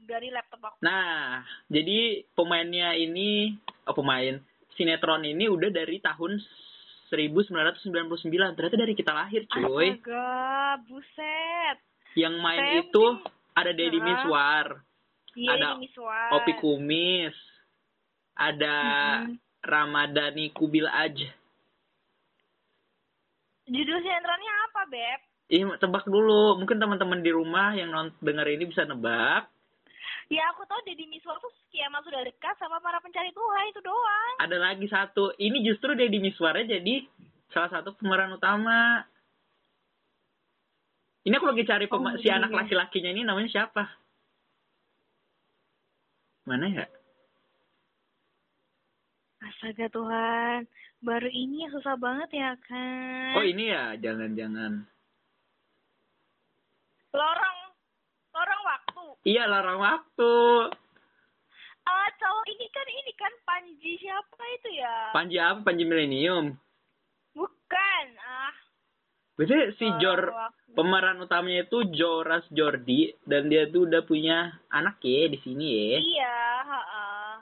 dari 0.00 0.28
laptop 0.32 0.60
aku. 0.64 0.76
Nah, 0.80 1.40
jadi 1.68 2.24
pemainnya 2.32 2.96
ini, 2.96 3.52
oh 3.84 3.92
pemain 3.92 4.40
sinetron 4.78 5.26
ini 5.26 5.50
udah 5.50 5.68
dari 5.68 5.98
tahun 5.98 6.38
1999. 7.10 8.30
Ternyata 8.54 8.76
dari 8.78 8.94
kita 8.94 9.10
lahir, 9.10 9.44
cuy. 9.50 9.98
Astaga, 9.98 10.78
buset. 10.86 11.76
Yang 12.14 12.34
main 12.38 12.62
Femi. 12.62 12.78
itu 12.86 13.04
ada 13.52 13.70
Deddy? 13.74 13.98
Miswar, 13.98 14.66
Iya, 15.34 15.50
Ada 15.54 15.68
Miswar. 15.78 16.28
Opi 16.40 16.52
Kumis, 16.58 17.34
ada 18.34 18.76
Mm-mm. 19.22 19.38
Ramadhani 19.62 20.50
Kubil 20.50 20.86
Aj. 20.86 21.14
Judul 23.68 23.98
sinetronnya 24.00 24.52
apa, 24.66 24.80
Beb? 24.88 25.20
Ih, 25.48 25.64
tebak 25.78 26.04
dulu. 26.04 26.56
Mungkin 26.56 26.76
teman-teman 26.76 27.20
di 27.20 27.32
rumah 27.32 27.72
yang 27.72 27.92
non 27.92 28.08
denger 28.20 28.46
ini 28.52 28.64
bisa 28.68 28.84
nebak. 28.84 29.48
Ya 30.28 30.44
aku 30.52 30.60
tahu 30.68 30.80
Deddy 30.84 31.08
Miswar 31.08 31.40
tuh 31.40 31.48
kiamat 31.72 32.04
sudah 32.04 32.20
dekat 32.20 32.52
sama 32.60 32.76
para 32.84 33.00
pencari 33.00 33.32
Tuhan 33.32 33.64
itu 33.72 33.80
doang. 33.80 34.34
Ada 34.44 34.56
lagi 34.60 34.84
satu. 34.84 35.32
Ini 35.40 35.64
justru 35.64 35.96
Deddy 35.96 36.20
Miswarnya 36.20 36.78
jadi 36.78 37.08
salah 37.48 37.72
satu 37.72 37.96
pemeran 37.96 38.36
utama. 38.36 39.08
Ini 41.24 41.32
aku 41.32 41.48
lagi 41.48 41.64
cari 41.64 41.88
Oh, 41.88 42.00
si 42.20 42.28
iya. 42.28 42.36
anak 42.36 42.52
laki-lakinya 42.52 43.10
ini 43.12 43.24
namanya 43.24 43.48
siapa? 43.48 43.88
Mana 46.44 46.68
ya? 46.72 46.84
Astaga 49.38 49.88
Tuhan, 49.88 50.64
baru 51.00 51.28
ini 51.28 51.64
yang 51.64 51.72
susah 51.72 51.96
banget 51.96 52.32
ya 52.36 52.52
kan? 52.64 53.32
Oh 53.36 53.44
ini 53.44 53.70
ya, 53.70 53.96
jangan-jangan. 53.96 54.88
Lorong, 57.12 57.58
lorong 58.32 58.62
waktu. 58.64 58.77
Iya, 59.28 59.44
larang 59.44 59.76
waktu. 59.76 60.32
Ah, 61.84 62.08
cowok 62.16 62.44
ini 62.48 62.66
kan 62.72 62.86
ini 62.88 63.12
kan 63.12 63.32
Panji 63.44 63.92
siapa 64.00 64.40
itu 64.56 64.68
ya? 64.80 65.12
Panji 65.12 65.36
apa? 65.36 65.60
Panji 65.60 65.84
Millennium. 65.84 66.56
Bukan, 67.36 68.06
ah. 68.24 68.56
Berarti 69.36 69.76
si 69.76 69.86
Jor, 70.00 70.32
Waktu. 70.32 70.72
pemeran 70.72 71.20
utamanya 71.20 71.68
itu 71.68 71.84
Joras 71.92 72.48
Jordi. 72.48 73.12
Dan 73.28 73.52
dia 73.52 73.68
tuh 73.68 73.84
udah 73.84 74.00
punya 74.08 74.56
anak 74.72 74.96
ya 75.04 75.28
di 75.28 75.38
sini 75.44 75.66
ya. 75.68 75.98
Iya, 76.00 76.38
heeh. 76.64 77.32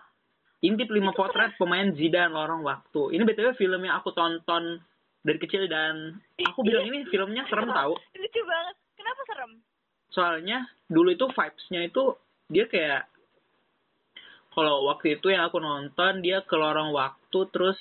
Intip 0.66 0.90
lima 0.90 1.14
Itu 1.14 1.22
potret 1.22 1.54
pemain 1.54 1.94
Zidane 1.94 2.34
lorong 2.34 2.66
waktu. 2.66 3.14
Ini 3.14 3.22
btw 3.22 3.54
film 3.54 3.86
yang 3.86 4.02
aku 4.02 4.10
tonton 4.10 4.82
dari 5.22 5.38
kecil 5.38 5.70
dan 5.70 6.18
aku 6.42 6.66
bilang 6.66 6.90
ini 6.90 7.06
filmnya 7.06 7.46
serem 7.46 7.70
tahu. 7.70 7.94
Lucu 7.94 8.40
banget. 8.42 8.76
Kenapa 8.98 9.20
serem? 9.30 9.52
Soalnya 10.10 10.66
dulu 10.86 11.12
itu 11.12 11.26
vibes-nya 11.26 11.86
itu 11.86 12.14
dia 12.46 12.70
kayak 12.70 13.10
kalau 14.56 14.88
waktu 14.88 15.20
itu 15.20 15.28
yang 15.28 15.52
aku 15.52 15.60
nonton 15.60 16.24
dia 16.24 16.40
ke 16.40 16.56
lorong 16.56 16.94
waktu 16.96 17.38
terus 17.52 17.76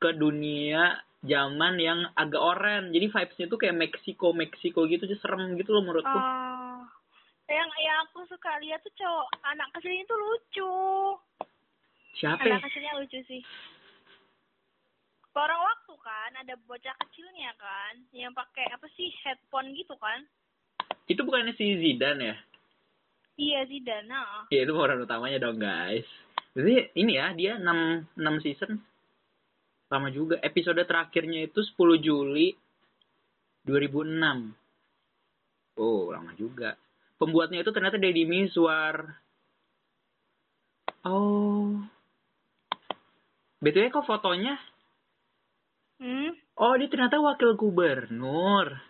ke 0.00 0.16
dunia 0.16 0.96
zaman 1.20 1.74
yang 1.76 2.08
agak 2.14 2.40
oren. 2.40 2.94
Jadi 2.94 3.06
vibes-nya 3.10 3.46
tuh 3.50 3.58
kayak 3.60 3.76
Meksiko 3.76 4.32
Meksiko 4.32 4.86
gitu, 4.86 5.04
jadi 5.04 5.18
serem 5.20 5.58
gitu 5.58 5.74
loh 5.74 5.82
menurutku. 5.84 6.08
Oh. 6.08 6.80
Yang 7.48 7.70
yang 7.80 7.98
aku 8.08 8.28
suka 8.28 8.60
lihat 8.60 8.84
tuh 8.84 8.92
cowok 8.92 9.28
anak 9.40 9.68
kecilnya 9.76 10.04
tuh 10.04 10.18
lucu. 10.20 10.74
Siapa? 12.20 12.44
ya? 12.44 12.56
Anak 12.60 12.68
kecilnya 12.68 12.92
lucu 13.00 13.18
sih. 13.24 13.42
Lorong 15.32 15.62
waktu 15.62 15.94
kan, 16.02 16.30
ada 16.34 16.54
bocah 16.66 16.94
kecilnya 17.06 17.54
kan, 17.62 17.94
yang 18.10 18.34
pakai 18.34 18.66
apa 18.74 18.90
sih 18.98 19.06
headphone 19.22 19.70
gitu 19.70 19.94
kan? 20.02 20.26
Itu 21.08 21.24
bukannya 21.24 21.56
si 21.56 21.80
Zidane 21.80 22.22
ya? 22.22 22.36
Iya 23.38 23.60
sih 23.70 23.80
Dana. 23.80 24.50
Ya 24.50 24.66
itu 24.66 24.72
pemeran 24.74 25.06
utamanya 25.06 25.38
dong 25.38 25.62
guys. 25.62 26.04
Jadi 26.52 26.90
ini 26.98 27.16
ya 27.16 27.32
dia 27.32 27.56
6 27.56 28.18
6 28.18 28.44
season. 28.44 28.82
Lama 29.88 30.12
juga. 30.12 30.36
Episode 30.44 30.84
terakhirnya 30.84 31.46
itu 31.48 31.64
10 31.64 32.02
Juli 32.02 32.52
2006. 33.64 34.52
Oh, 35.78 36.10
lama 36.10 36.34
juga. 36.34 36.74
Pembuatnya 37.16 37.62
itu 37.62 37.70
ternyata 37.70 37.96
Deddy 37.96 38.26
Miswar. 38.26 39.22
Oh. 41.06 41.78
BTW 43.62 43.90
kok 43.94 44.06
fotonya? 44.06 44.58
Hmm? 46.02 46.34
Oh, 46.58 46.74
dia 46.74 46.90
ternyata 46.90 47.22
wakil 47.22 47.54
gubernur. 47.54 48.87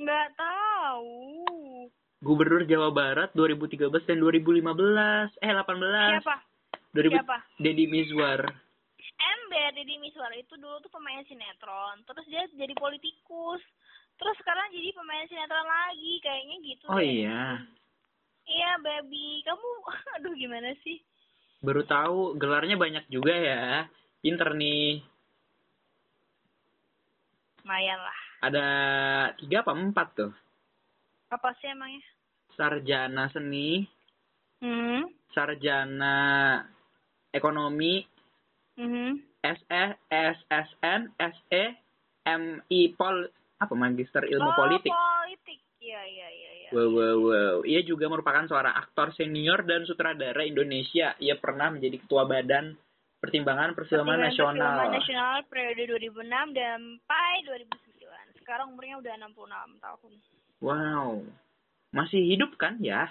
Nggak 0.00 0.28
tahu. 0.32 1.12
Gubernur 2.20 2.64
Jawa 2.64 2.88
Barat 2.92 3.30
2013 3.36 3.92
dan 4.08 4.16
2015. 4.16 5.32
Eh, 5.40 5.52
18. 5.52 6.20
Siapa? 6.20 6.36
2000 6.96 7.20
Siapa? 7.20 7.38
Deddy 7.60 7.84
Miswar. 7.84 8.40
Ember 9.20 9.68
Deddy 9.76 10.00
Miswar 10.00 10.32
itu 10.36 10.56
dulu 10.56 10.80
tuh 10.80 10.92
pemain 10.92 11.20
sinetron. 11.24 12.00
Terus 12.04 12.24
dia 12.28 12.44
jadi 12.56 12.72
politikus. 12.76 13.60
Terus 14.16 14.36
sekarang 14.40 14.72
sinetron 15.28 15.64
lagi 15.64 16.12
kayaknya 16.20 16.56
gitu 16.64 16.84
Oh 16.88 17.00
deh. 17.00 17.08
iya. 17.08 17.60
Iya, 18.44 18.70
baby. 18.80 19.44
Kamu 19.44 19.68
aduh 20.20 20.34
gimana 20.36 20.72
sih? 20.80 21.00
Baru 21.60 21.84
tahu 21.84 22.40
gelarnya 22.40 22.76
banyak 22.76 23.04
juga 23.12 23.32
ya. 23.36 23.84
Pinter 24.20 24.56
nih. 24.56 25.00
Lumayan 27.64 28.00
lah. 28.00 28.20
Ada 28.40 28.66
tiga 29.36 29.60
apa 29.60 29.72
empat 29.76 30.08
tuh? 30.16 30.32
Apa 31.28 31.52
sih 31.60 31.68
emangnya? 31.68 32.00
Sarjana 32.56 33.28
seni, 33.30 33.84
Hmm. 34.60 35.08
sarjana 35.32 36.16
ekonomi, 37.32 38.04
Mhm. 38.76 39.08
SE, 39.40 39.84
SSN, 40.08 41.16
SE, 41.16 41.64
MI 42.24 42.92
Pol, 42.96 43.28
apa 43.60 43.74
magister 43.76 44.24
ilmu 44.24 44.50
oh, 44.52 44.56
politik. 44.56 44.92
politik. 44.92 45.58
Iya, 45.80 46.00
iya, 46.04 46.28
iya, 46.28 46.50
iya. 46.64 46.70
Wow, 46.76 46.92
wow, 46.92 47.16
wow. 47.24 47.56
Ia 47.64 47.80
juga 47.84 48.08
merupakan 48.12 48.44
seorang 48.44 48.76
aktor 48.76 49.16
senior 49.16 49.64
dan 49.64 49.88
sutradara 49.88 50.44
Indonesia. 50.44 51.16
Ia 51.16 51.40
pernah 51.40 51.72
menjadi 51.72 51.96
ketua 52.04 52.28
badan 52.28 52.76
pertimbangan 53.20 53.72
perfilman 53.72 54.20
nasional. 54.20 54.76
Perfilman 54.76 54.96
nasional 54.96 55.36
periode 55.48 55.82
2006 55.88 56.52
dan 56.52 57.00
sampai 57.00 57.32
2009. 57.48 57.89
Sekarang 58.50 58.74
umurnya 58.74 58.98
udah 58.98 59.14
66 59.30 59.78
tahun. 59.78 60.12
Wow. 60.58 61.22
Masih 61.94 62.18
hidup 62.34 62.50
kan 62.58 62.82
ya? 62.82 63.06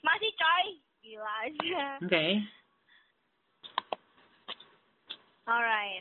Masih 0.00 0.32
coy. 0.40 0.66
Gila 1.04 1.32
aja. 1.44 1.84
Oke. 2.00 2.26
Alright. 5.44 6.00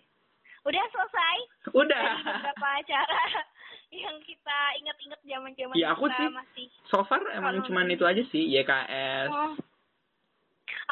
Udah 0.63 0.79
selesai 0.95 1.37
Udah. 1.75 1.91
dari 2.07 2.23
beberapa 2.23 2.67
acara 2.71 3.23
yang 4.07 4.15
kita 4.23 4.59
inget-inget 4.79 5.21
zaman-zaman 5.27 5.75
Ya, 5.75 5.91
aku 5.91 6.07
kita 6.07 6.15
sih 6.15 6.27
masih. 6.31 6.65
So 6.87 7.03
far 7.03 7.19
emang 7.35 7.67
cuman 7.67 7.91
itu 7.91 8.07
aja 8.07 8.23
sih, 8.31 8.47
YKS. 8.47 9.27
Oh. 9.27 9.59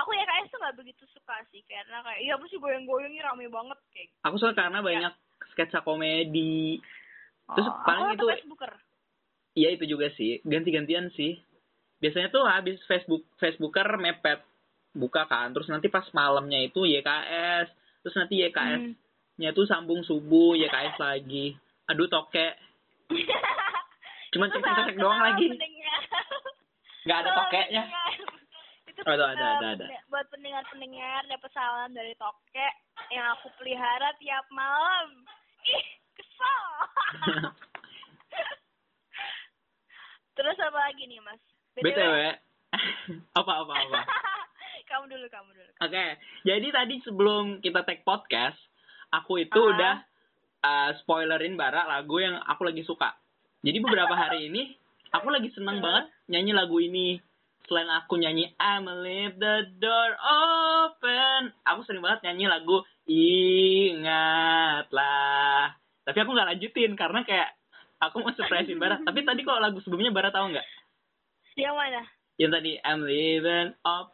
Aku 0.03 0.11
ya 0.11 0.27
kayaknya 0.27 0.51
tuh 0.51 0.59
gak 0.59 0.75
begitu 0.75 1.07
suka 1.07 1.39
sih 1.55 1.63
karena 1.71 2.03
kayak 2.03 2.19
iya 2.19 2.35
apa 2.35 2.43
sih 2.51 2.59
goyang-goyangnya 2.59 3.31
rame 3.31 3.47
banget 3.47 3.79
kayak. 3.95 4.11
Aku 4.27 4.35
suka 4.43 4.51
karena 4.59 4.83
banyak 4.83 5.15
sketsa 5.55 5.79
komedi. 5.87 6.83
Terus 7.53 7.67
Oh, 7.69 7.75
paling 7.85 8.17
itu 8.17 8.25
Facebooker. 8.25 8.71
Iya 9.55 9.69
itu 9.71 9.85
juga 9.87 10.07
sih, 10.17 10.41
ganti-gantian 10.43 11.13
sih. 11.15 11.39
Biasanya 12.01 12.27
tuh 12.27 12.43
habis 12.43 12.75
Facebook 12.89 13.23
Facebooker 13.39 13.87
mepet 13.95 14.43
buka 14.91 15.27
kan, 15.27 15.51
terus 15.55 15.67
nanti 15.71 15.87
pas 15.87 16.03
malamnya 16.11 16.59
itu 16.59 16.83
YKS, 16.83 17.67
terus 18.03 18.15
nanti 18.15 18.43
YKS-nya 18.43 19.51
tuh 19.51 19.63
sambung 19.67 20.03
subuh, 20.03 20.55
YKS 20.59 20.99
lagi. 20.99 21.55
Aduh 21.87 22.09
tokek, 22.09 22.57
cuman 24.33 24.49
cek-cek 24.51 24.73
salah 24.75 24.95
doang 24.97 25.21
lagi. 25.21 25.47
Nggak 27.05 27.17
ada 27.21 27.29
tokeknya. 27.37 27.83
Itu 28.89 28.99
Oh, 29.05 29.11
ada, 29.11 29.35
ada, 29.35 29.45
ada, 29.59 29.67
ada. 29.75 29.85
buat 30.07 30.23
pendengar-pendengar 30.31 31.27
dapat 31.27 31.51
salam 31.51 31.91
dari 31.91 32.15
tokek 32.15 32.73
yang 33.11 33.27
aku 33.35 33.51
pelihara 33.59 34.15
tiap 34.17 34.47
malam. 34.55 35.27
Ih, 35.67 35.85
kesel. 36.35 37.51
Terus 40.35 40.57
apa 40.59 40.79
lagi 40.81 41.07
nih, 41.07 41.23
Mas? 41.23 41.39
BTW, 41.75 42.15
apa-apa 43.33 43.73
apa. 43.87 43.99
kamu 44.91 45.07
dulu, 45.07 45.25
kamu 45.31 45.49
dulu. 45.51 45.71
Oke, 45.81 46.05
jadi 46.43 46.67
tadi 46.71 46.99
sebelum 47.01 47.59
kita 47.59 47.83
take 47.83 48.03
podcast, 48.03 48.59
aku 49.11 49.39
itu 49.39 49.55
Ah. 49.55 49.71
udah 49.71 49.95
uh, 50.61 50.91
spoilerin 50.99 51.55
bara 51.55 51.87
lagu 51.87 52.19
yang 52.19 52.35
aku 52.37 52.63
lagi 52.63 52.83
suka. 52.83 53.15
Jadi 53.63 53.79
beberapa 53.79 54.11
hari 54.13 54.51
ini 54.51 54.75
aku 55.09 55.31
lagi 55.31 55.49
seneng 55.55 55.79
Ah. 55.79 55.83
banget 55.83 56.05
nyanyi 56.27 56.51
lagu 56.51 56.79
ini. 56.79 57.19
Selain 57.65 57.89
aku 57.89 58.21
nyanyi 58.21 58.53
I'm 58.61 58.85
leave 59.01 59.41
the 59.41 59.65
door 59.81 60.11
open, 60.21 61.49
aku 61.65 61.81
sering 61.81 62.03
banget 62.03 62.21
nyanyi 62.29 62.45
lagu 62.45 62.83
Ingatlah. 64.45 65.73
Tapi 66.05 66.17
aku 66.17 66.31
nggak 66.31 66.49
lanjutin 66.51 66.93
karena 66.93 67.21
kayak 67.21 67.49
aku 67.97 68.21
mau 68.21 68.31
surprisein 68.31 68.77
Bara. 68.77 68.97
Tapi 68.99 69.21
tadi 69.21 69.41
kok 69.41 69.57
lagu 69.57 69.81
sebelumnya 69.81 70.09
Bara 70.09 70.29
tahu 70.29 70.49
nggak? 70.49 70.67
Yang 71.55 71.75
mana? 71.75 72.01
Yang 72.35 72.51
tadi 72.53 72.71
I'm 72.79 73.01
leaving 73.01 73.67
up 73.81 74.13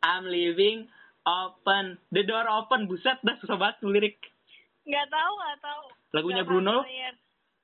I'm 0.00 0.24
leaving 0.24 0.88
open 1.22 1.84
the 2.08 2.22
door 2.22 2.42
open 2.44 2.86
buset 2.86 3.20
dah 3.20 3.36
susah 3.36 3.54
banget 3.54 3.76
lirik 3.84 4.18
Nggak 4.82 5.06
tahu, 5.08 5.32
nggak 5.36 5.58
tahu. 5.60 5.82
lagunya 6.12 6.34
Nggak 6.36 6.48
Bruno 6.48 6.76
familiar. 6.80 7.14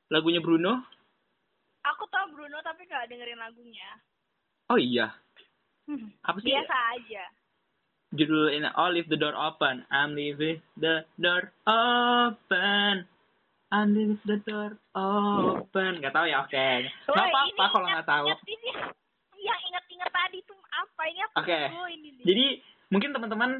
lagunya 0.09 0.41
Bruno 0.41 0.73
Aku 1.85 2.05
tahu 2.07 2.27
Bruno 2.31 2.59
tapi 2.61 2.85
nggak 2.85 3.07
dengerin 3.07 3.39
lagunya. 3.39 3.89
oh 4.67 4.77
iya 4.77 5.15
Hmm. 5.89 6.13
apa 6.21 6.37
sih 6.39 6.53
Biasa 6.53 6.77
aja. 6.93 7.25
judul 8.11 8.53
ini 8.53 8.69
oh 8.69 8.87
leave 8.89 9.09
the 9.09 9.17
door 9.17 9.33
open 9.33 9.89
I'm 9.89 10.13
leaving 10.13 10.61
the 10.75 11.01
door 11.17 11.49
open 11.65 13.09
Leaving 13.71 14.17
the 14.25 14.37
door 14.41 14.73
open 14.93 16.01
nggak 16.01 16.11
tahu 16.11 16.25
ya 16.25 16.41
oke 16.41 16.65
nggak 17.05 17.05
Woi, 17.07 17.29
apa-apa 17.29 17.65
kalau 17.69 17.87
nggak 17.87 18.09
tahu 18.09 18.27
ingat- 18.27 18.45
Ini 18.49 18.71
yang 19.45 19.61
inget-inget 19.63 20.11
tadi 20.11 20.39
tuh 20.43 20.59
apa? 20.69 21.03
Ini 21.05 21.21
apa? 21.23 21.37
Oke. 21.39 21.59
dulu 21.69 21.87
ini 21.87 22.09
nih? 22.11 22.25
Jadi 22.25 22.45
mungkin 22.89 23.11
teman-teman 23.13 23.51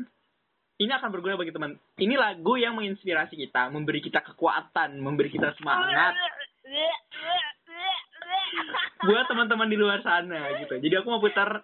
ini 0.79 0.91
akan 0.91 1.09
berguna 1.09 1.35
bagi 1.35 1.51
teman. 1.51 1.71
Ini 1.95 2.15
lagu 2.15 2.55
yang 2.55 2.75
menginspirasi 2.75 3.35
kita, 3.37 3.67
memberi 3.69 3.99
kita 3.99 4.23
kekuatan, 4.23 4.97
memberi 4.97 5.29
kita 5.29 5.55
semangat 5.55 6.15
buat 9.01 9.25
teman-teman 9.27 9.67
di 9.67 9.77
luar 9.77 10.01
sana 10.01 10.51
gitu. 10.59 10.75
Jadi 10.77 10.95
aku 10.95 11.09
mau 11.09 11.19
putar 11.19 11.63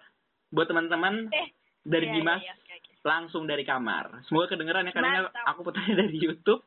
buat 0.49 0.65
teman-teman 0.65 1.27
Eh, 1.29 1.47
dari 1.81 2.07
iya, 2.07 2.13
Dimas 2.13 2.39
iya, 2.39 2.53
oke. 2.53 3.03
langsung 3.03 3.43
dari 3.43 3.63
kamar. 3.63 4.23
Semoga 4.23 4.47
kedengeran 4.49 4.85
ya 4.85 4.91
karena 4.91 5.27
aku 5.45 5.59
putarnya 5.61 5.95
dari 5.97 6.15
YouTube. 6.15 6.63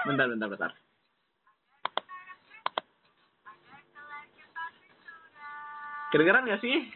Bentar, 0.00 0.26
bentar, 0.32 0.48
bentar. 0.48 0.72
Kedengeran 6.10 6.48
gak 6.48 6.60
sih? 6.64 6.88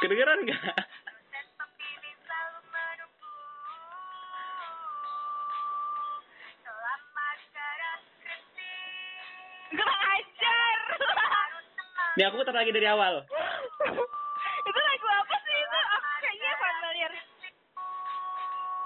Kedengeran 0.00 0.40
gak? 0.48 0.64
Nih 12.14 12.30
aku 12.30 12.38
putar 12.38 12.54
lagi 12.54 12.70
dari 12.70 12.86
awal. 12.86 13.26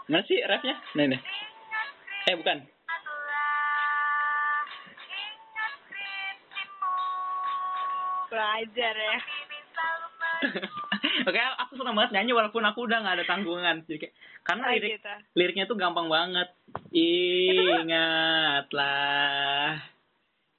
Mana 0.08 0.24
sih 0.24 0.40
refnya? 0.40 0.76
Nah 0.96 1.04
ini. 1.04 1.18
Eh 2.24 2.34
bukan. 2.34 2.58
Kurang 8.28 8.50
ajar 8.60 8.92
ya. 8.94 9.18
Oke, 11.28 11.34
aku 11.34 11.74
senang 11.74 11.96
banget 11.98 12.12
nyanyi 12.14 12.30
walaupun 12.30 12.62
aku 12.62 12.86
udah 12.86 13.02
gak 13.02 13.16
ada 13.18 13.26
tanggungan. 13.26 13.82
Jadi 13.88 13.98
kayak, 13.98 14.14
karena 14.44 14.64
Oh, 14.64 14.70
lirik 14.70 14.90
gitu. 14.96 15.10
liriknya 15.34 15.64
tuh 15.66 15.74
gampang 15.74 16.06
banget. 16.06 16.46
Ingatlah, 17.88 18.78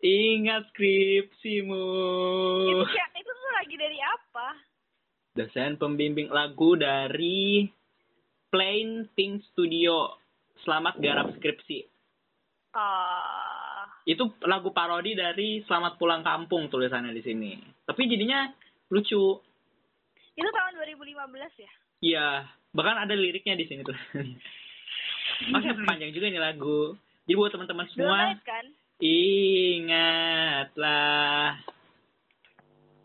ingat 0.03 0.67
skripsimu. 0.73 1.87
Itu, 2.67 2.83
itu 2.91 3.31
tuh 3.31 3.51
lagi 3.55 3.75
dari 3.77 3.99
apa? 4.01 4.47
Dosen 5.31 5.77
pembimbing 5.77 6.27
lagu 6.27 6.75
dari 6.75 7.69
Plain 8.49 9.05
Thing 9.13 9.41
Studio. 9.53 10.17
Selamat 10.65 10.99
garap 10.99 11.31
skripsi. 11.37 11.85
Ah, 12.75 13.89
Itu 14.05 14.37
lagu 14.45 14.69
parodi 14.69 15.17
dari 15.17 15.61
Selamat 15.65 15.97
Pulang 15.97 16.21
Kampung 16.21 16.69
tulisannya 16.69 17.13
di 17.13 17.23
sini. 17.25 17.57
Tapi 17.85 18.05
jadinya 18.09 18.49
lucu. 18.89 19.41
itu 20.39 20.47
tahun 20.55 20.71
2015 20.79 21.19
ya? 21.59 21.71
Iya, 21.99 22.47
bahkan 22.71 22.95
ada 23.03 23.11
liriknya 23.11 23.59
di 23.59 23.67
sini 23.67 23.83
tuh. 23.83 23.97
Oke, 25.55 25.69
panjang 25.83 26.15
juga 26.15 26.31
nih 26.31 26.39
lagu. 26.39 26.95
Jadi 27.27 27.35
buat 27.35 27.51
teman-teman 27.51 27.87
semua, 27.91 28.33
kan? 28.47 28.65
ingatlah. 29.79 30.29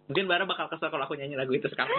Mungkin 0.07 0.26
Bara 0.28 0.44
bakal 0.46 0.68
kesel 0.70 0.90
kalau 0.90 1.04
aku 1.07 1.16
nyanyi 1.18 1.35
lagu 1.35 1.54
itu 1.57 1.66
sekarang. 1.70 1.90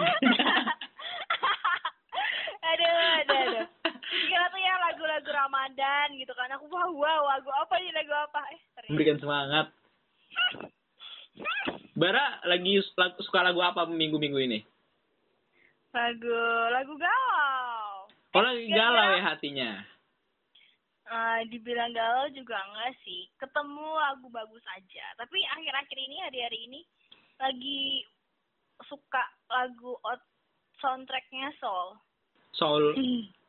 aduh, 2.70 2.92
aduh, 3.20 3.36
aduh. 3.44 3.66
Kira 4.06 4.46
tuh 4.48 4.60
ya 4.60 4.74
lagu-lagu 4.88 5.30
Ramadan 5.66 6.14
gitu 6.14 6.30
kan. 6.38 6.46
Aku 6.54 6.70
wah, 6.70 6.86
wow, 6.94 7.22
lagu 7.26 7.50
apa 7.50 7.74
nih, 7.82 7.90
lagu 7.90 8.14
apa? 8.14 8.40
Eh, 8.54 8.60
ternyata. 8.78 8.90
Memberikan 8.94 9.18
semangat. 9.18 9.66
Bara 11.98 12.38
lagi 12.46 12.78
suka 12.86 13.42
lagu 13.42 13.58
apa 13.58 13.82
minggu-minggu 13.90 14.38
ini? 14.46 14.62
Lagu, 15.90 16.38
lagu 16.70 16.94
galau. 16.94 18.06
Oh 18.36 18.42
lagi 18.46 18.70
galau 18.70 19.18
ya 19.18 19.22
hatinya. 19.26 19.70
Eh, 21.06 21.40
dibilang 21.50 21.90
galau 21.90 22.30
juga 22.30 22.62
enggak 22.62 22.94
sih. 23.02 23.26
Ketemu 23.42 23.90
lagu 23.98 24.30
bagus 24.30 24.62
aja. 24.70 25.06
Tapi 25.18 25.42
akhir-akhir 25.50 25.98
ini 25.98 26.16
hari-hari 26.30 26.58
ini 26.70 26.80
lagi 27.42 28.06
suka 28.86 29.24
lagu 29.50 29.98
out- 30.06 30.30
soundtracknya 30.78 31.50
Soul. 31.58 31.98
Soul. 32.54 32.94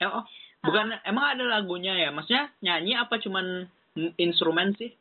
Eh, 0.01 0.07
oh, 0.07 0.25
bukan 0.63 0.85
emang 1.05 1.25
ada 1.37 1.43
lagunya 1.45 1.93
ya? 1.97 2.09
Maksudnya 2.09 2.53
nyanyi 2.63 2.97
apa 2.97 3.19
cuman 3.21 3.65
instrumen 4.17 4.73
sih? 4.77 4.91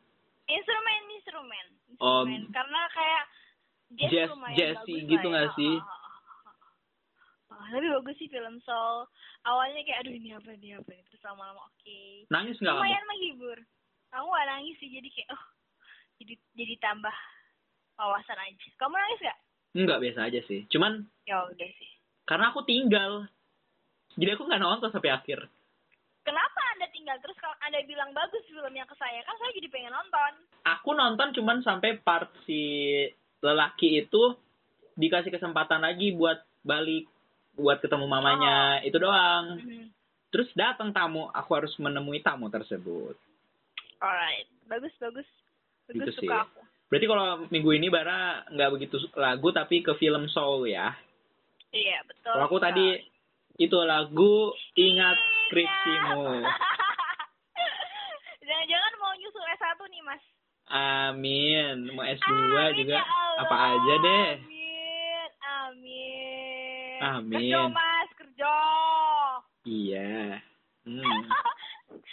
Instrumen 0.47 1.01
instrumen. 1.17 1.65
Oh. 2.01 2.23
Instrumen. 2.25 2.41
Karena 2.53 2.81
kayak 2.93 3.23
jazz, 3.97 4.29
Jazz- 4.57 4.77
jazzy 4.83 4.95
gitu 5.05 5.27
lah 5.29 5.47
nggak 5.47 5.47
ya. 5.53 5.57
sih? 5.57 5.73
Ah, 5.77 5.87
ah, 5.87 5.95
ah, 5.95 6.55
ah. 7.51 7.57
Ah, 7.57 7.65
tapi 7.73 7.87
bagus 7.89 8.15
sih 8.19 8.29
film 8.29 8.59
Soul. 8.61 9.07
Awalnya 9.47 9.81
kayak 9.87 9.99
aduh 10.03 10.13
ini 10.13 10.29
apa 10.35 10.49
ini 10.53 10.75
apa 10.75 10.89
ini 10.91 11.01
terus 11.07 11.23
lama-lama 11.23 11.63
oke. 11.65 11.99
Nangis 12.27 12.59
nggak 12.59 12.75
kamu? 12.75 12.83
lumayan 12.83 13.05
menghibur 13.07 13.59
aku 14.13 14.27
gak 14.31 14.47
nangis 14.47 14.75
sih 14.79 14.89
jadi 14.91 15.09
kayak 15.11 15.29
oh 15.35 15.43
jadi 16.17 16.33
jadi 16.55 16.75
tambah 16.79 17.15
wawasan 17.99 18.39
aja 18.39 18.67
kamu 18.79 18.95
nangis 18.95 19.21
gak 19.23 19.39
Enggak 19.77 19.99
biasa 20.01 20.19
aja 20.31 20.39
sih. 20.47 20.65
Cuman 20.73 21.05
ya 21.27 21.43
udah 21.43 21.69
sih 21.77 21.91
karena 22.27 22.51
aku 22.51 22.65
tinggal. 22.67 23.29
Jadi 24.17 24.29
aku 24.31 24.43
nggak 24.43 24.59
nonton 24.59 24.89
sampai 24.89 25.11
akhir. 25.11 25.39
kenapa 26.21 26.59
anda 26.75 26.91
tinggal 26.91 27.15
terus 27.17 27.37
kalau 27.37 27.55
anda 27.61 27.79
bilang 27.83 28.11
bagus 28.11 28.43
filmnya 28.43 28.83
ke 28.83 28.91
saya 28.93 29.23
kan 29.23 29.31
saya 29.33 29.47
jadi 29.53 29.71
pengen 29.71 29.89
nonton 29.89 30.31
Aku 30.67 30.91
nonton 30.91 31.31
cuman 31.31 31.63
sampai 31.63 31.95
part 31.97 32.27
si 32.43 32.59
lelaki 33.39 33.95
itu 33.97 34.35
dikasih 34.93 35.31
kesempatan 35.31 35.79
lagi 35.79 36.11
buat 36.11 36.35
balik 36.61 37.07
buat 37.53 37.79
ketemu 37.79 38.05
mamanya 38.05 38.57
itu 38.81 38.97
doang. 38.97 39.55
Mhm. 39.57 39.87
Terus 40.27 40.51
datang 40.51 40.91
tamu, 40.91 41.31
aku 41.31 41.49
harus 41.55 41.71
menemui 41.77 42.19
tamu 42.19 42.51
tersebut. 42.51 43.15
alright 43.97 44.45
bagus 44.65 44.91
bagus 44.97 45.25
bagus 45.87 45.95
Gitu 46.03 46.11
sih. 46.13 46.27
suka 46.27 46.43
aku 46.43 46.59
Berarti 46.87 47.05
kalau 47.05 47.25
minggu 47.47 47.71
ini 47.73 47.87
Bara 47.87 48.43
nggak 48.47 48.71
begitu 48.73 48.95
lagu 49.13 49.47
tapi 49.49 49.79
ke 49.79 49.95
film 49.95 50.27
Soul 50.27 50.67
ya. 50.67 50.91
iya 51.69 52.03
betul 52.03 52.35
Kalau 52.35 52.45
aku 52.45 52.59
tadi 52.59 52.99
itu 53.57 53.77
lagu 53.81 54.33
Ingat 54.73 55.17
Skripsimu. 55.47 56.45
jangan-jangan 58.39 58.93
mau 58.97 59.13
nyusul 59.13 59.43
S1 59.51 59.79
nih 59.83 60.03
mas 60.03 60.23
Amin. 60.67 61.75
Mau 61.89 62.03
S2 62.03 62.27
Amin, 62.27 62.75
juga 62.77 62.93
ya 62.93 63.03
Allah. 63.03 63.41
apa 63.41 63.55
aja 63.71 63.93
deh. 63.97 64.27
amin 64.35 65.29
amin 65.41 66.99
Amin. 66.99 67.31
kerja 67.33 67.59
mas 67.67 68.09
kerja 68.15 68.53
Iya. 69.63 70.39
Hmm. 70.83 71.03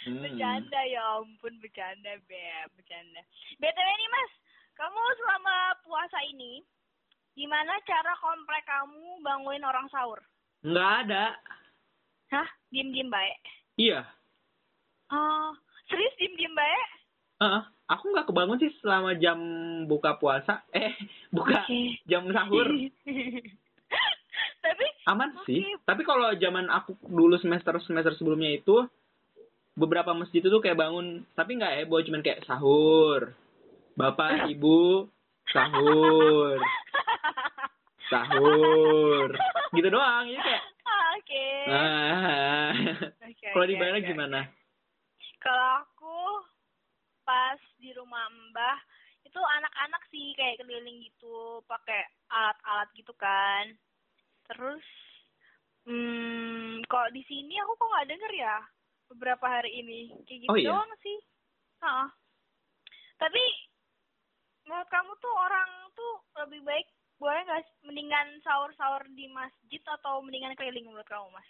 Hmm. 0.05 0.21
Bercanda 0.21 0.81
ya 0.85 1.01
ampun, 1.17 1.57
bercanda 1.57 2.13
Beb, 2.23 2.69
bercanda. 2.71 3.21
BTW 3.57 3.73
nih 3.91 4.09
Mas, 4.11 4.31
kamu 4.71 5.01
selama 5.17 5.55
puasa 5.81 6.21
ini 6.23 6.61
gimana 7.33 7.73
cara 7.81 8.13
komplek 8.15 8.61
kamu 8.63 9.01
bangunin 9.19 9.65
orang 9.65 9.89
sahur? 9.89 10.21
Nggak 10.65 10.91
ada. 11.05 11.25
Hah? 12.33 12.49
Diem-diem 12.73 13.05
baik? 13.13 13.37
Iya. 13.77 14.01
Oh, 15.13 15.53
serius 15.85 16.17
diem-diem 16.17 16.57
baik? 16.57 16.87
Heeh. 17.35 17.63
aku 17.85 18.09
nggak 18.09 18.25
kebangun 18.33 18.57
sih 18.57 18.73
selama 18.81 19.13
jam 19.21 19.37
buka 19.85 20.17
puasa. 20.17 20.65
Eh, 20.73 20.97
buka 21.35 21.69
Oke. 21.69 22.01
jam 22.09 22.25
sahur. 22.33 22.65
Tapi 24.65 24.85
Aman 25.05 25.37
Oke. 25.37 25.45
sih. 25.45 25.61
Tapi 25.85 26.01
kalau 26.01 26.33
zaman 26.33 26.65
aku 26.73 26.97
dulu 27.05 27.37
semester 27.37 27.77
semester 27.85 28.17
sebelumnya 28.17 28.57
itu 28.57 28.89
beberapa 29.77 30.17
masjid 30.17 30.41
itu 30.41 30.57
kayak 30.63 30.81
bangun, 30.81 31.27
tapi 31.37 31.61
nggak 31.61 31.85
heboh, 31.85 32.01
cuman 32.01 32.25
kayak 32.25 32.41
sahur. 32.49 33.37
Bapak, 33.93 34.49
ibu, 34.55 35.05
sahur, 35.53 36.57
sahur. 38.09 39.29
Gitu 39.73 39.87
doang. 39.89 40.25
Jadi 40.29 40.41
kayak 40.41 40.63
Ah, 40.85 41.07
Oke. 41.17 41.47
nah. 41.65 42.71
Oke, 43.25 43.47
kalau 43.51 43.65
di 43.65 43.75
oke. 43.75 44.05
gimana? 44.05 44.39
Kalau 45.41 45.69
aku 45.81 46.17
pas 47.25 47.57
di 47.81 47.89
rumah 47.97 48.29
Mbah 48.29 48.77
itu 49.25 49.39
anak-anak 49.41 50.03
sih 50.13 50.37
kayak 50.37 50.61
keliling 50.61 51.01
gitu 51.01 51.59
pakai 51.65 52.05
alat-alat 52.29 52.89
gitu 52.93 53.13
kan. 53.17 53.73
Terus 54.45 54.85
hmm 55.85 56.85
kalau 56.89 57.09
di 57.13 57.21
sini 57.25 57.57
aku 57.61 57.77
kok 57.77 57.89
nggak 57.89 58.09
denger 58.09 58.31
ya 58.37 58.57
beberapa 59.09 59.45
hari 59.45 59.71
ini 59.81 59.99
kayak 60.25 60.39
gitu 60.45 60.53
Oh, 60.53 60.57
iya? 60.57 60.69
doang 60.69 60.91
sih. 61.01 61.19
Heeh. 61.81 62.07
Tapi 63.17 63.43
menurut 64.65 64.89
kamu 64.89 65.11
tuh 65.17 65.33
orang 65.33 65.69
tuh 65.93 66.13
lebih 66.45 66.61
baik 66.65 66.87
boleh 67.15 67.41
nggak 67.41 67.61
mendingan 67.81 68.27
sahur-sahur 68.41 69.07
di 69.09 69.25
masjid 69.27 69.81
atau 69.81 70.19
mendingan 70.19 70.53
keliling 70.53 70.85
menurut 70.85 71.07
kamu 71.07 71.31
mas? 71.31 71.47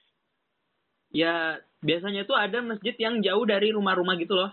Ya, 1.10 1.34
biasanya 1.80 2.24
tuh 2.24 2.36
ada 2.36 2.60
masjid 2.60 2.94
yang 2.96 3.22
jauh 3.22 3.44
dari 3.44 3.72
rumah-rumah 3.72 4.14
gitu 4.16 4.36
loh. 4.36 4.52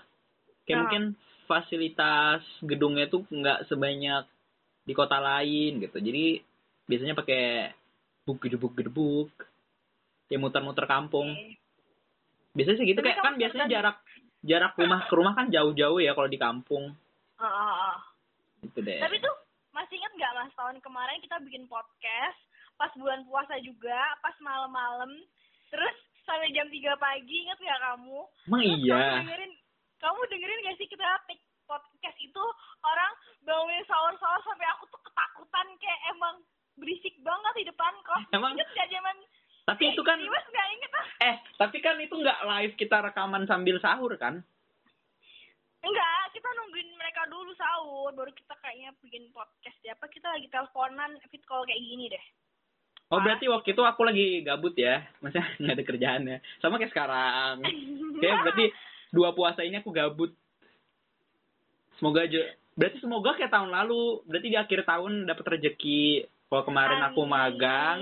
Kayak 0.62 0.72
Nah. 0.72 0.82
mungkin 0.86 1.04
fasilitas 1.44 2.40
gedungnya 2.62 3.06
tuh 3.06 3.26
nggak 3.26 3.66
sebanyak 3.66 4.24
di 4.82 4.92
kota 4.92 5.18
lain 5.18 5.80
gitu. 5.80 5.98
Jadi 5.98 6.38
biasanya 6.86 7.12
pakai 7.12 7.74
buk 8.22 8.38
gedebuk 8.40 8.72
gedebuk. 8.72 9.30
Kayak 10.26 10.40
muter-muter 10.40 10.86
kampung. 10.86 11.34
Oke. 11.34 11.58
Biasanya 12.52 12.78
sih 12.78 12.86
gitu 12.86 13.00
Tapi 13.00 13.08
kayak 13.10 13.20
kan 13.20 13.34
biasanya 13.36 13.66
tadi- 13.66 13.74
jarak 13.74 13.96
jarak 14.42 14.72
rumah 14.74 15.00
ke 15.06 15.14
rumah 15.14 15.32
kan 15.34 15.46
jauh-jauh 15.48 15.98
ya 15.98 16.14
kalau 16.14 16.26
di 16.26 16.38
kampung. 16.38 16.94
Ah, 17.36 17.44
ah, 17.44 17.72
ah. 17.90 17.98
Gitu 18.62 18.80
deh. 18.80 19.00
Tapi 19.02 19.18
tuh 19.18 19.34
masih 19.82 19.98
ingat 19.98 20.14
nggak 20.14 20.34
mas 20.38 20.54
tahun 20.54 20.78
kemarin 20.78 21.18
kita 21.18 21.42
bikin 21.42 21.66
podcast 21.66 22.38
pas 22.78 22.94
bulan 22.94 23.26
puasa 23.26 23.58
juga 23.58 23.98
pas 24.22 24.38
malam-malam 24.38 25.10
terus 25.74 25.96
sampai 26.22 26.54
jam 26.54 26.70
3 26.70 26.78
pagi 27.02 27.42
ingat 27.42 27.58
nggak 27.58 27.82
kamu? 27.82 28.18
Emang 28.46 28.62
Terus 28.62 28.78
Kamu 28.78 28.86
iya. 28.86 29.18
dengerin 29.18 29.52
kamu 29.98 30.20
dengerin 30.30 30.64
gak 30.70 30.78
sih 30.78 30.86
kita 30.86 31.06
take 31.26 31.42
podcast 31.66 32.18
itu 32.22 32.44
orang 32.86 33.12
bangunin 33.42 33.82
sahur-sahur 33.90 34.38
sampai 34.46 34.66
aku 34.70 34.86
tuh 34.86 35.02
ketakutan 35.02 35.66
kayak 35.82 36.00
emang 36.14 36.34
berisik 36.78 37.14
banget 37.26 37.54
di 37.58 37.64
depan 37.66 37.92
kos. 38.06 38.22
Emang- 38.30 38.54
Ingat 38.54 38.70
gak 38.70 38.86
zaman? 38.86 39.16
Tapi 39.62 39.82
itu 39.94 40.02
kan 40.02 40.18
inget 40.18 40.92
ah? 40.94 41.06
eh 41.22 41.36
tapi 41.54 41.78
kan 41.78 41.94
itu 41.98 42.14
nggak 42.14 42.38
live 42.46 42.74
kita 42.78 42.98
rekaman 43.02 43.46
sambil 43.50 43.78
sahur 43.82 44.14
kan? 44.14 44.46
Enggak, 45.82 46.22
kita 46.30 46.48
nungguin 46.48 46.90
mereka 46.94 47.26
dulu 47.26 47.50
sahur, 47.54 48.14
baru 48.14 48.30
kita 48.30 48.54
kayaknya 48.58 48.94
bikin 49.02 49.26
podcast 49.34 49.78
ya. 49.82 49.98
Apa 49.98 50.06
kita 50.06 50.30
lagi 50.30 50.46
teleponan, 50.46 51.18
fit 51.26 51.42
call 51.42 51.66
kayak 51.66 51.82
gini 51.82 52.06
deh. 52.06 52.24
Oh 53.10 53.20
berarti 53.20 53.44
waktu 53.44 53.76
itu 53.76 53.82
aku 53.82 54.08
lagi 54.08 54.40
gabut 54.40 54.72
ya, 54.72 55.04
maksudnya 55.20 55.44
nggak 55.60 55.74
ada 55.74 55.84
kerjaannya. 55.84 56.36
Sama 56.62 56.78
kayak 56.78 56.92
sekarang. 56.94 57.56
Kayak 58.22 58.36
berarti 58.46 58.64
dua 59.10 59.34
puasa 59.34 59.66
ini 59.66 59.82
aku 59.82 59.90
gabut. 59.90 60.30
Semoga 61.98 62.22
aja. 62.22 62.38
Berarti 62.72 63.02
semoga 63.02 63.34
kayak 63.34 63.50
tahun 63.50 63.74
lalu, 63.74 64.22
berarti 64.24 64.46
di 64.48 64.56
akhir 64.56 64.86
tahun 64.86 65.26
dapat 65.26 65.44
rezeki. 65.58 66.24
Kalau 66.46 66.62
kemarin 66.62 67.02
aku 67.02 67.26
Amin. 67.26 67.32
magang, 67.34 67.98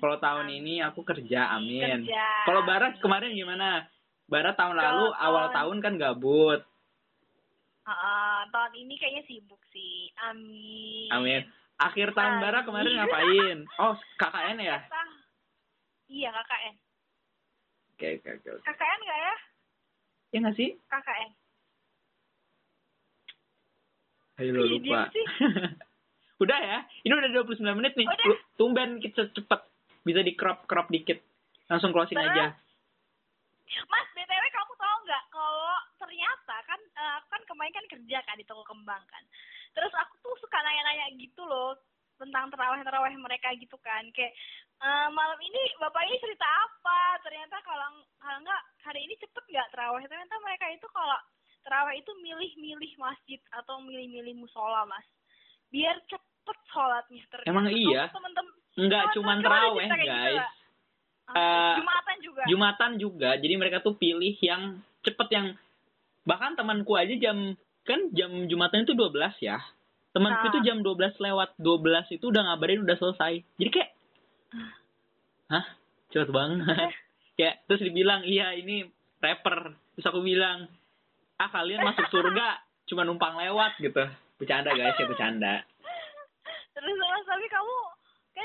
kalau 0.00 0.16
tahun 0.16 0.48
ini 0.48 0.80
aku 0.80 1.04
kerja, 1.04 1.52
amin. 1.52 2.08
Kerja. 2.08 2.24
Kalau 2.48 2.64
Barat 2.64 2.96
kemarin 2.98 3.36
gimana? 3.36 3.84
Barat 4.24 4.56
tahun 4.56 4.74
lalu 4.74 5.06
Kalau 5.12 5.20
awal 5.20 5.44
tahun- 5.50 5.54
tahun 5.54 5.76
kan 5.84 5.94
gabut. 6.00 6.60
Ah, 7.82 8.46
tahun 8.54 8.78
ini 8.78 8.94
kayaknya 8.94 9.22
sibuk 9.26 9.58
sih. 9.74 10.06
Amin. 10.30 11.10
Amin. 11.10 11.42
Akhir 11.82 12.14
tahun 12.14 12.38
Amin. 12.38 12.42
Barat 12.46 12.62
kemarin 12.62 12.94
ngapain? 13.02 13.58
Oh, 13.82 13.94
KKN 14.22 14.58
ya? 14.62 14.78
Iya, 16.06 16.30
KKN. 16.30 16.74
Oke, 17.92 18.08
oke, 18.22 18.30
oke. 18.38 18.50
KKN 18.62 19.00
nggak 19.02 19.18
ya? 19.18 19.34
Ya 20.30 20.38
nggak 20.46 20.56
sih? 20.56 20.70
KKN. 20.86 21.30
Ayo 24.40 24.50
lo 24.56 24.62
lupa. 24.64 25.10
udah 26.42 26.58
ya. 26.62 26.78
Ini 27.02 27.12
udah 27.12 27.30
29 27.42 27.78
menit 27.78 27.92
nih. 27.98 28.06
Udah. 28.06 28.38
Tumben 28.54 29.02
kita 29.02 29.26
cepet. 29.34 29.60
Bisa 30.06 30.22
di 30.22 30.34
crop 30.38 30.70
crop 30.70 30.86
dikit. 30.90 31.18
Langsung 31.66 31.90
closing 31.90 32.18
Terus? 32.18 32.30
aja. 32.30 32.46
Mas, 33.88 34.08
BTW 34.14 34.44
kamu 34.52 34.72
tahu 34.76 34.96
nggak 35.06 35.22
kalau 35.32 35.72
eh, 37.02 37.12
aku 37.18 37.26
kan 37.28 37.42
kemarin 37.44 37.74
kan 37.74 37.86
kerja 37.90 38.18
kan 38.22 38.38
di 38.38 38.46
toko 38.46 38.62
kembang 38.62 39.02
kan. 39.04 39.22
Terus 39.74 39.90
aku 39.92 40.14
tuh 40.22 40.38
suka 40.38 40.54
nanya-nanya 40.56 41.10
gitu 41.18 41.42
loh 41.42 41.74
tentang 42.14 42.54
terawih-terawih 42.54 43.18
mereka 43.18 43.50
gitu 43.58 43.74
kan. 43.82 44.06
Kayak 44.14 44.30
eh, 44.78 45.08
malam 45.10 45.38
ini 45.42 45.60
bapak 45.76 46.06
ini 46.06 46.16
cerita 46.22 46.46
apa? 46.46 47.18
Ternyata 47.20 47.58
kalau 47.60 47.88
kalau 48.16 48.38
nggak 48.40 48.62
hari 48.82 49.00
ini 49.02 49.18
cepet 49.18 49.44
nggak 49.50 49.70
terawih? 49.74 50.06
Ternyata 50.06 50.34
mereka 50.40 50.66
itu 50.70 50.86
kalau 50.88 51.18
terawih 51.62 51.98
itu 51.98 52.12
milih-milih 52.18 52.92
masjid 52.96 53.40
atau 53.50 53.82
milih-milih 53.82 54.38
musola 54.38 54.86
mas. 54.86 55.06
Biar 55.70 55.98
cepet 56.06 56.58
sholatnya. 56.70 57.22
Ternyata 57.26 57.50
Emang 57.50 57.66
iya? 57.70 58.06
Temen-temen 58.10 58.52
Enggak 58.72 59.12
temen-temen 59.12 59.14
cuman 59.18 59.36
kamu 59.36 59.46
ada 59.46 59.58
terawih, 59.58 59.82
gitu 59.82 59.96
guys. 60.06 60.34
nggak? 60.38 60.50
Ah, 61.22 61.32
Eh, 61.32 61.74
Jumatan 61.80 62.16
juga. 62.18 62.42
juga. 62.42 62.50
Jumatan 62.50 62.90
juga. 62.98 63.30
Jadi 63.38 63.54
mereka 63.56 63.78
tuh 63.78 63.94
pilih 63.94 64.34
yang 64.42 64.62
cepet 65.00 65.28
yang 65.30 65.46
bahkan 66.22 66.54
temanku 66.54 66.94
aja 66.94 67.14
jam 67.18 67.54
kan 67.82 68.10
jam 68.14 68.46
Jumatan 68.46 68.86
itu 68.86 68.94
12 68.94 69.34
ya. 69.42 69.58
Temanku 70.12 70.44
Ah. 70.44 70.50
itu 70.52 70.58
jam 70.62 70.84
12 70.84 71.16
lewat 71.18 71.56
12 71.58 72.06
itu 72.12 72.24
udah 72.28 72.42
ngabarin 72.52 72.84
udah 72.84 72.96
selesai. 72.96 73.42
Jadi 73.58 73.70
kayak 73.72 73.90
Hah? 75.48 75.64
Cepet 76.12 76.30
banget. 76.32 76.64
kayak 77.40 77.64
terus 77.68 77.84
dibilang, 77.84 78.24
"Iya, 78.24 78.56
ini 78.56 78.88
rapper." 79.20 79.76
Terus 79.96 80.06
aku 80.08 80.20
bilang, 80.24 80.68
"Ah, 81.36 81.48
kalian 81.48 81.84
masuk 81.84 82.08
surga 82.08 82.60
cuma 82.88 83.04
numpang 83.04 83.36
lewat 83.36 83.76
gitu." 83.80 84.04
Bercanda 84.36 84.72
guys, 84.72 84.96
ya 84.96 85.06
bercanda. 85.08 85.54
Terus 86.72 86.96
tapi 87.28 87.46
kamu 87.46 87.76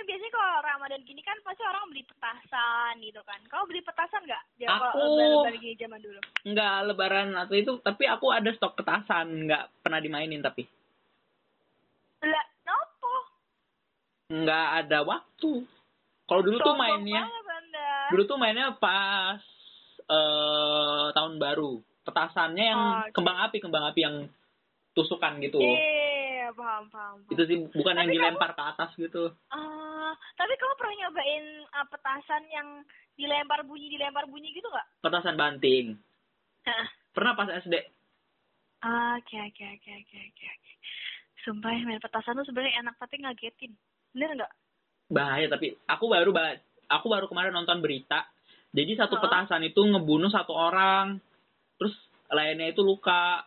biasanya 0.07 0.31
kalau 0.31 0.55
Ramadan 0.63 1.01
gini 1.03 1.19
kan 1.19 1.35
pasti 1.43 1.61
orang 1.61 1.91
beli 1.91 2.07
petasan 2.07 2.95
gitu 3.03 3.19
kan. 3.27 3.43
Kamu 3.43 3.63
beli 3.67 3.81
petasan 3.83 4.23
nggak? 4.23 4.43
Ya, 4.55 4.67
Aku- 4.71 4.95
lebaran 4.95 5.59
gini 5.59 5.75
zaman 5.75 5.99
dulu. 5.99 6.19
Enggak 6.47 6.75
lebaran 6.87 7.29
atau 7.35 7.53
itu, 7.53 7.71
tapi 7.83 8.07
aku 8.07 8.31
ada 8.31 8.47
stok 8.55 8.79
petasan, 8.79 9.27
nggak 9.45 9.83
pernah 9.83 9.99
dimainin 9.99 10.39
tapi. 10.39 10.63
Lah, 12.23 12.45
nopo? 12.63 13.13
nggak 14.27 14.67
ada 14.81 14.99
waktu. 15.03 15.51
Kalau 16.27 16.41
dulu 16.43 16.57
tuh 16.59 16.75
Sombong 16.75 17.03
mainnya, 17.03 17.23
banget 17.23 18.11
dulu 18.11 18.21
tuh 18.23 18.37
mainnya 18.39 18.67
pas 18.75 19.39
eh 20.07 21.07
tahun 21.11 21.35
baru. 21.35 21.83
Petasannya 22.03 22.63
yang 22.63 22.81
Oh, 22.81 23.03
kembang 23.11 23.37
api, 23.43 23.59
kembang 23.59 23.83
api 23.91 23.99
yang 23.99 24.15
tusukan 24.91 25.35
gitu. 25.43 25.59
Iya, 26.47 26.55
paham, 26.55 26.87
paham, 26.87 27.15
paham. 27.19 27.35
Itu 27.35 27.43
sih 27.43 27.57
bukan 27.75 27.91
yang 27.93 28.07
Tapi 28.07 28.15
dilempar 28.15 28.51
ke 28.55 28.63
atas 28.63 28.89
gitu. 28.95 29.35
Ah, 29.51 30.15
tapi 30.39 30.55
kamu 30.55 30.73
pernah 30.79 30.95
nyobain 30.95 31.45
uh, 31.67 31.87
petasan 31.91 32.43
yang 32.47 32.67
dilempar 33.19 33.67
bunyi 33.67 33.91
dilempar 33.91 34.23
bunyi 34.31 34.55
gitu 34.55 34.63
nggak? 34.63 34.87
Petasan 35.03 35.35
banting. 35.35 35.99
Hah. 36.63 36.87
Pernah 37.11 37.35
pas 37.35 37.51
SD. 37.51 37.75
Ah, 38.79 39.19
Oke 39.19 39.35
oke 39.35 39.59
oke 39.75 39.91
oke 39.91 40.17
oke. 40.23 40.45
oke. 40.47 40.71
Sumpah 41.43 41.75
ya, 41.75 41.83
main 41.83 41.99
petasan 41.99 42.39
tuh 42.39 42.47
sebenarnya 42.47 42.79
enak 42.79 42.95
tapi 42.95 43.19
ngagetin. 43.19 43.75
Bener 44.15 44.39
nggak? 44.39 44.53
Bahaya 45.11 45.51
tapi 45.51 45.75
aku 45.83 46.07
baru 46.07 46.31
ba- 46.31 46.63
aku 46.87 47.11
baru 47.11 47.27
kemarin 47.27 47.51
nonton 47.51 47.83
berita. 47.83 48.23
Jadi 48.71 48.95
satu 48.95 49.19
Oh. 49.19 49.21
petasan 49.21 49.67
itu 49.67 49.83
ngebunuh 49.83 50.31
satu 50.31 50.55
orang. 50.55 51.19
Terus 51.75 51.91
lainnya 52.31 52.71
itu 52.71 52.79
luka. 52.79 53.43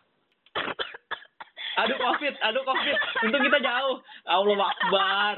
Aduh 1.80 1.96
covid, 1.96 2.34
aduh 2.38 2.62
covid. 2.62 2.96
Untung 3.22 3.42
kita 3.42 3.58
jauh. 3.58 3.96
Allah 4.24 4.68
Akbar. 4.68 5.36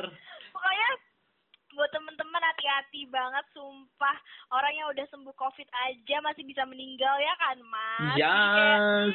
Pokoknya 0.51 0.89
buat 1.73 1.91
temen-temen 1.91 2.43
hati-hati 2.43 3.09
banget 3.09 3.45
sumpah 3.51 4.17
orang 4.51 4.73
yang 4.73 4.89
udah 4.89 5.07
sembuh 5.09 5.33
covid 5.33 5.65
aja 5.83 6.17
masih 6.21 6.45
bisa 6.45 6.63
meninggal 6.63 7.17
ya 7.17 7.33
kan 7.39 7.57
mas 7.63 8.13
kayak, 8.13 8.21
Yes. 8.21 9.09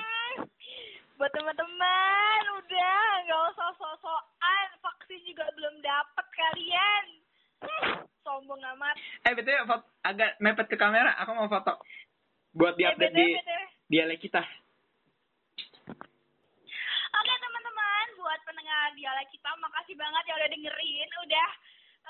buat 1.13 1.29
teman-teman 1.31 2.41
udah 2.55 2.97
nggak 3.23 3.41
usah 3.51 3.69
sok-sokan 3.73 4.67
vaksin 4.79 5.21
juga 5.23 5.45
belum 5.53 5.75
dapet 5.79 6.25
kalian 6.31 7.05
Hmm, 7.57 8.05
sombong 8.21 8.61
amat 8.61 8.93
Eh 9.23 9.33
betul 9.33 9.57
foto, 9.65 9.81
agak 10.03 10.37
mepet 10.37 10.67
ke 10.67 10.77
kamera. 10.77 11.09
Aku 11.17 11.33
mau 11.33 11.45
foto 11.47 11.81
buat 12.51 12.73
Eh, 12.73 12.77
diupdate 12.79 13.13
BTW, 13.13 13.17
di 13.17 13.37
dialek 13.87 14.17
kita. 14.19 14.45
Oke 17.09 17.33
teman-teman, 17.35 18.05
buat 18.15 18.39
dialek 19.07 19.31
kita, 19.31 19.51
makasih 19.63 19.95
banget 19.95 20.23
ya 20.27 20.35
udah 20.35 20.49
dengerin, 20.51 21.09
udah 21.23 21.49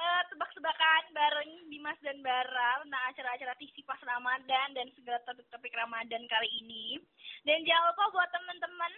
eh, 0.02 0.22
tebak-tebakan 0.34 1.04
bareng 1.14 1.52
Dimas 1.70 2.00
dan 2.02 2.18
Bara 2.26 2.82
tentang 2.82 3.04
acara-acara 3.14 3.54
TV 3.62 3.86
pas 3.86 4.02
Ramadan 4.02 4.74
dan 4.74 4.90
segala 4.98 5.22
topik-topik 5.30 5.78
Ramadan 5.78 6.26
kali 6.26 6.50
ini. 6.58 6.98
Dan 7.46 7.62
jangan 7.70 7.94
lupa 7.94 8.18
buat 8.18 8.30
teman-teman 8.34 8.94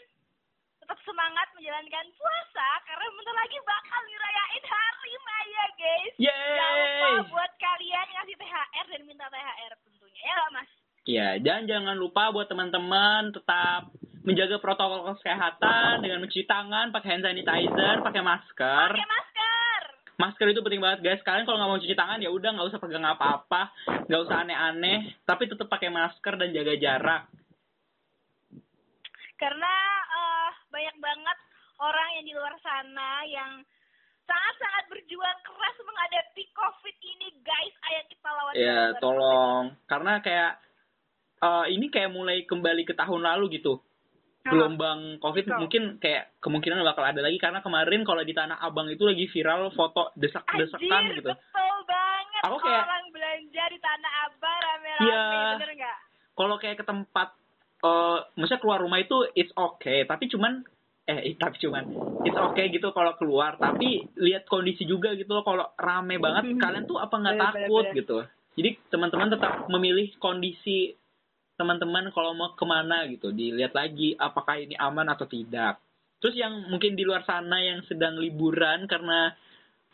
tetap 0.80 0.96
semangat 1.04 1.48
menjalankan 1.60 2.08
puasa 2.16 2.70
karena 2.88 3.06
bentar 3.12 3.36
lagi 3.36 3.58
bakal 3.68 4.02
ngerayain 4.08 4.64
hari 4.64 5.14
Maya 5.20 5.66
guys. 5.76 6.14
Jangan 6.24 6.72
lupa 6.80 7.08
Yeay. 7.12 7.28
buat 7.36 7.52
kalian 7.60 8.08
ngasih 8.16 8.36
THR 8.40 8.86
dan 8.96 9.02
minta 9.04 9.26
THR 9.28 9.74
tentunya 9.84 10.24
ya 10.24 10.48
mas? 10.56 10.70
Ya, 11.04 11.28
dan 11.42 11.68
jangan 11.68 12.00
lupa 12.00 12.32
buat 12.32 12.48
teman-teman 12.48 13.36
tetap 13.36 13.92
menjaga 14.24 14.60
protokol 14.60 15.16
kesehatan 15.16 16.04
dengan 16.04 16.20
mencuci 16.20 16.44
tangan, 16.44 16.92
pakai 16.92 17.10
hand 17.16 17.24
sanitizer, 17.24 18.04
pakai 18.04 18.22
masker. 18.22 18.90
Pakai 18.96 19.08
masker. 19.08 19.82
Masker 20.20 20.48
itu 20.52 20.60
penting 20.60 20.84
banget 20.84 21.00
guys. 21.00 21.24
Kalian 21.24 21.48
kalau 21.48 21.58
nggak 21.64 21.72
mau 21.72 21.80
cuci 21.80 21.96
tangan 21.96 22.20
ya 22.20 22.28
udah 22.28 22.50
nggak 22.52 22.70
usah 22.76 22.82
pegang 22.84 23.08
apa-apa, 23.08 23.72
nggak 24.12 24.22
usah 24.28 24.44
aneh-aneh, 24.44 25.16
tapi 25.24 25.48
tetap 25.48 25.72
pakai 25.72 25.88
masker 25.88 26.36
dan 26.36 26.52
jaga 26.52 26.76
jarak. 26.76 27.24
karena 29.40 29.74
eh, 30.04 30.52
banyak 30.68 31.00
banget 31.00 31.38
orang 31.80 32.10
yang 32.20 32.26
di 32.28 32.34
luar 32.36 32.52
sana 32.60 33.24
yang 33.24 33.64
sangat-sangat 34.28 34.84
berjuang 34.92 35.40
keras 35.48 35.76
menghadapi 35.80 36.44
COVID 36.52 36.96
ini, 37.00 37.28
guys. 37.40 37.76
Ayo 37.88 38.02
kita 38.12 38.30
lawan 38.30 38.54
Ya, 38.60 38.80
tolong. 39.00 39.66
Karena 39.88 40.20
kayak 40.20 40.60
eh, 41.40 41.66
ini 41.72 41.88
kayak 41.88 42.12
mulai 42.12 42.44
kembali 42.44 42.84
ke 42.84 42.92
tahun 43.00 43.24
lalu 43.24 43.64
gitu. 43.64 43.80
Nah, 44.50 44.58
Gelombang 44.58 45.00
COVID 45.22 45.46
Betul. 45.46 45.60
mungkin 45.62 45.84
kayak 45.98 46.42
kemungkinan 46.42 46.82
bakal 46.84 47.06
ada 47.06 47.22
lagi 47.22 47.38
karena 47.38 47.62
kemarin 47.62 48.02
kalau 48.02 48.26
di 48.26 48.34
Tanah 48.34 48.58
Abang 48.58 48.90
itu 48.90 49.06
lagi 49.06 49.30
viral 49.30 49.70
foto 49.70 50.10
desak-desakan 50.16 50.90
Anjir, 51.06 51.16
gitu. 51.16 51.30
betul 51.30 51.78
banget. 51.86 52.42
Aku 52.42 52.58
kayak- 52.58 52.82
orang 52.84 53.06
belanja 53.10 53.64
di 53.70 53.78
Tanah 53.78 54.14
Abang 54.26 54.60
rame-rame, 54.60 55.06
Iya. 55.06 55.30
bener 55.56 55.72
nggak? 55.78 55.98
Kalau 56.34 56.56
kayak 56.58 56.78
ke 56.78 56.86
tempat 56.88 57.30
eh 57.80 58.18
maksudnya 58.34 58.60
keluar 58.60 58.80
rumah 58.80 58.98
itu 58.98 59.16
it's 59.34 59.54
okay, 59.54 60.04
tapi 60.04 60.28
cuman 60.28 60.66
eh 61.06 61.32
tapi 61.34 61.56
cuman 61.60 61.88
it's 62.22 62.36
okay 62.36 62.68
gitu 62.68 62.90
kalau 62.90 63.14
keluar, 63.16 63.56
tapi 63.56 64.04
lihat 64.16 64.44
kondisi 64.46 64.84
juga 64.84 65.14
gitu 65.14 65.30
loh 65.30 65.42
kalau 65.42 65.70
rame 65.76 66.18
banget 66.18 66.44
kalian 66.60 66.84
tuh 66.84 66.98
apa 66.98 67.14
nggak 67.14 67.38
takut 67.40 67.86
bener, 67.86 67.94
bener. 67.94 68.00
gitu. 68.02 68.18
Jadi 68.58 68.70
teman-teman 68.90 69.30
tetap 69.30 69.64
memilih 69.68 70.12
kondisi 70.18 70.92
teman-teman 71.60 72.08
kalau 72.16 72.32
mau 72.32 72.56
ke 72.56 72.64
mana 72.64 73.04
gitu, 73.12 73.36
dilihat 73.36 73.76
lagi 73.76 74.16
apakah 74.16 74.56
ini 74.64 74.80
aman 74.80 75.12
atau 75.12 75.28
tidak. 75.28 75.84
Terus 76.24 76.36
yang 76.40 76.72
mungkin 76.72 76.96
di 76.96 77.04
luar 77.04 77.28
sana 77.28 77.60
yang 77.60 77.84
sedang 77.84 78.16
liburan 78.16 78.88
karena 78.88 79.36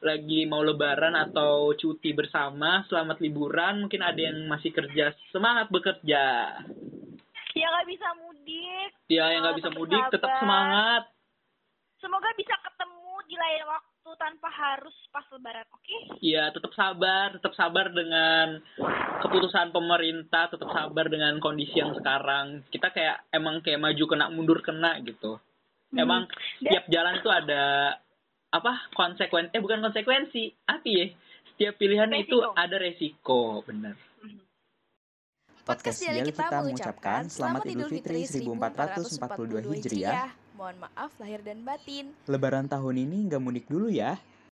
lagi 0.06 0.46
mau 0.46 0.62
lebaran 0.62 1.18
atau 1.18 1.74
cuti 1.74 2.14
bersama, 2.14 2.86
selamat 2.86 3.18
liburan. 3.18 3.82
Mungkin 3.82 4.02
ada 4.06 4.22
yang 4.22 4.46
masih 4.46 4.70
kerja, 4.70 5.18
semangat 5.34 5.74
bekerja. 5.74 6.54
Yang 7.58 7.72
nggak 7.74 7.90
bisa 7.90 8.08
mudik, 8.22 8.90
Ya 9.10 9.26
yang 9.34 9.42
nggak 9.42 9.58
bisa 9.58 9.72
mudik 9.74 10.04
tetap 10.14 10.30
semangat. 10.38 11.10
semoga 11.98 12.30
bisa 12.38 12.54
ketemu 12.62 13.14
di 13.26 13.34
lain 13.34 13.64
waktu 13.66 13.95
tanpa 14.14 14.54
harus 14.54 14.94
pas 15.10 15.26
lebaran, 15.34 15.66
oke? 15.74 16.22
Ya 16.22 16.54
tetap 16.54 16.70
sabar, 16.78 17.34
tetap 17.34 17.58
sabar 17.58 17.90
dengan 17.90 18.62
keputusan 19.26 19.74
pemerintah, 19.74 20.54
tetap 20.54 20.70
sabar 20.70 21.10
dengan 21.10 21.42
kondisi 21.42 21.82
yang 21.82 21.98
sekarang. 21.98 22.62
Kita 22.70 22.94
kayak 22.94 23.26
emang 23.34 23.66
kayak 23.66 23.82
maju 23.82 24.04
kena 24.06 24.30
mundur 24.30 24.62
kena 24.62 25.02
gitu. 25.02 25.42
Emang 25.98 26.30
Dan- 26.30 26.38
setiap 26.62 26.86
jalan 26.94 27.14
itu 27.18 27.30
ada 27.34 27.64
apa 28.56 28.88
konsekuensi 28.96 29.52
eh 29.52 29.60
bukan 29.60 29.84
konsekuensi 29.84 30.48
apa 30.64 30.88
ya 30.88 31.12
setiap 31.52 31.76
pilihan 31.76 32.08
itu 32.16 32.40
Resiko. 32.40 32.56
ada 32.56 32.76
resiko 32.80 33.42
benar 33.68 33.96
Podcast 35.66 35.98
Dialek 35.98 36.38
kita 36.38 36.62
mengucapkan 36.62 37.26
Selamat 37.26 37.66
Idul 37.66 37.90
Fitri 37.90 38.22
1442 38.30 39.66
Hijriah. 39.66 40.45
Mohon 40.56 40.88
maaf 40.88 41.12
lahir 41.20 41.44
dan 41.44 41.68
batin. 41.68 42.16
Lebaran 42.32 42.72
tahun 42.72 43.04
ini 43.04 43.28
nggak 43.28 43.44
mudik 43.44 43.68
dulu 43.68 43.92
ya. 43.92 44.16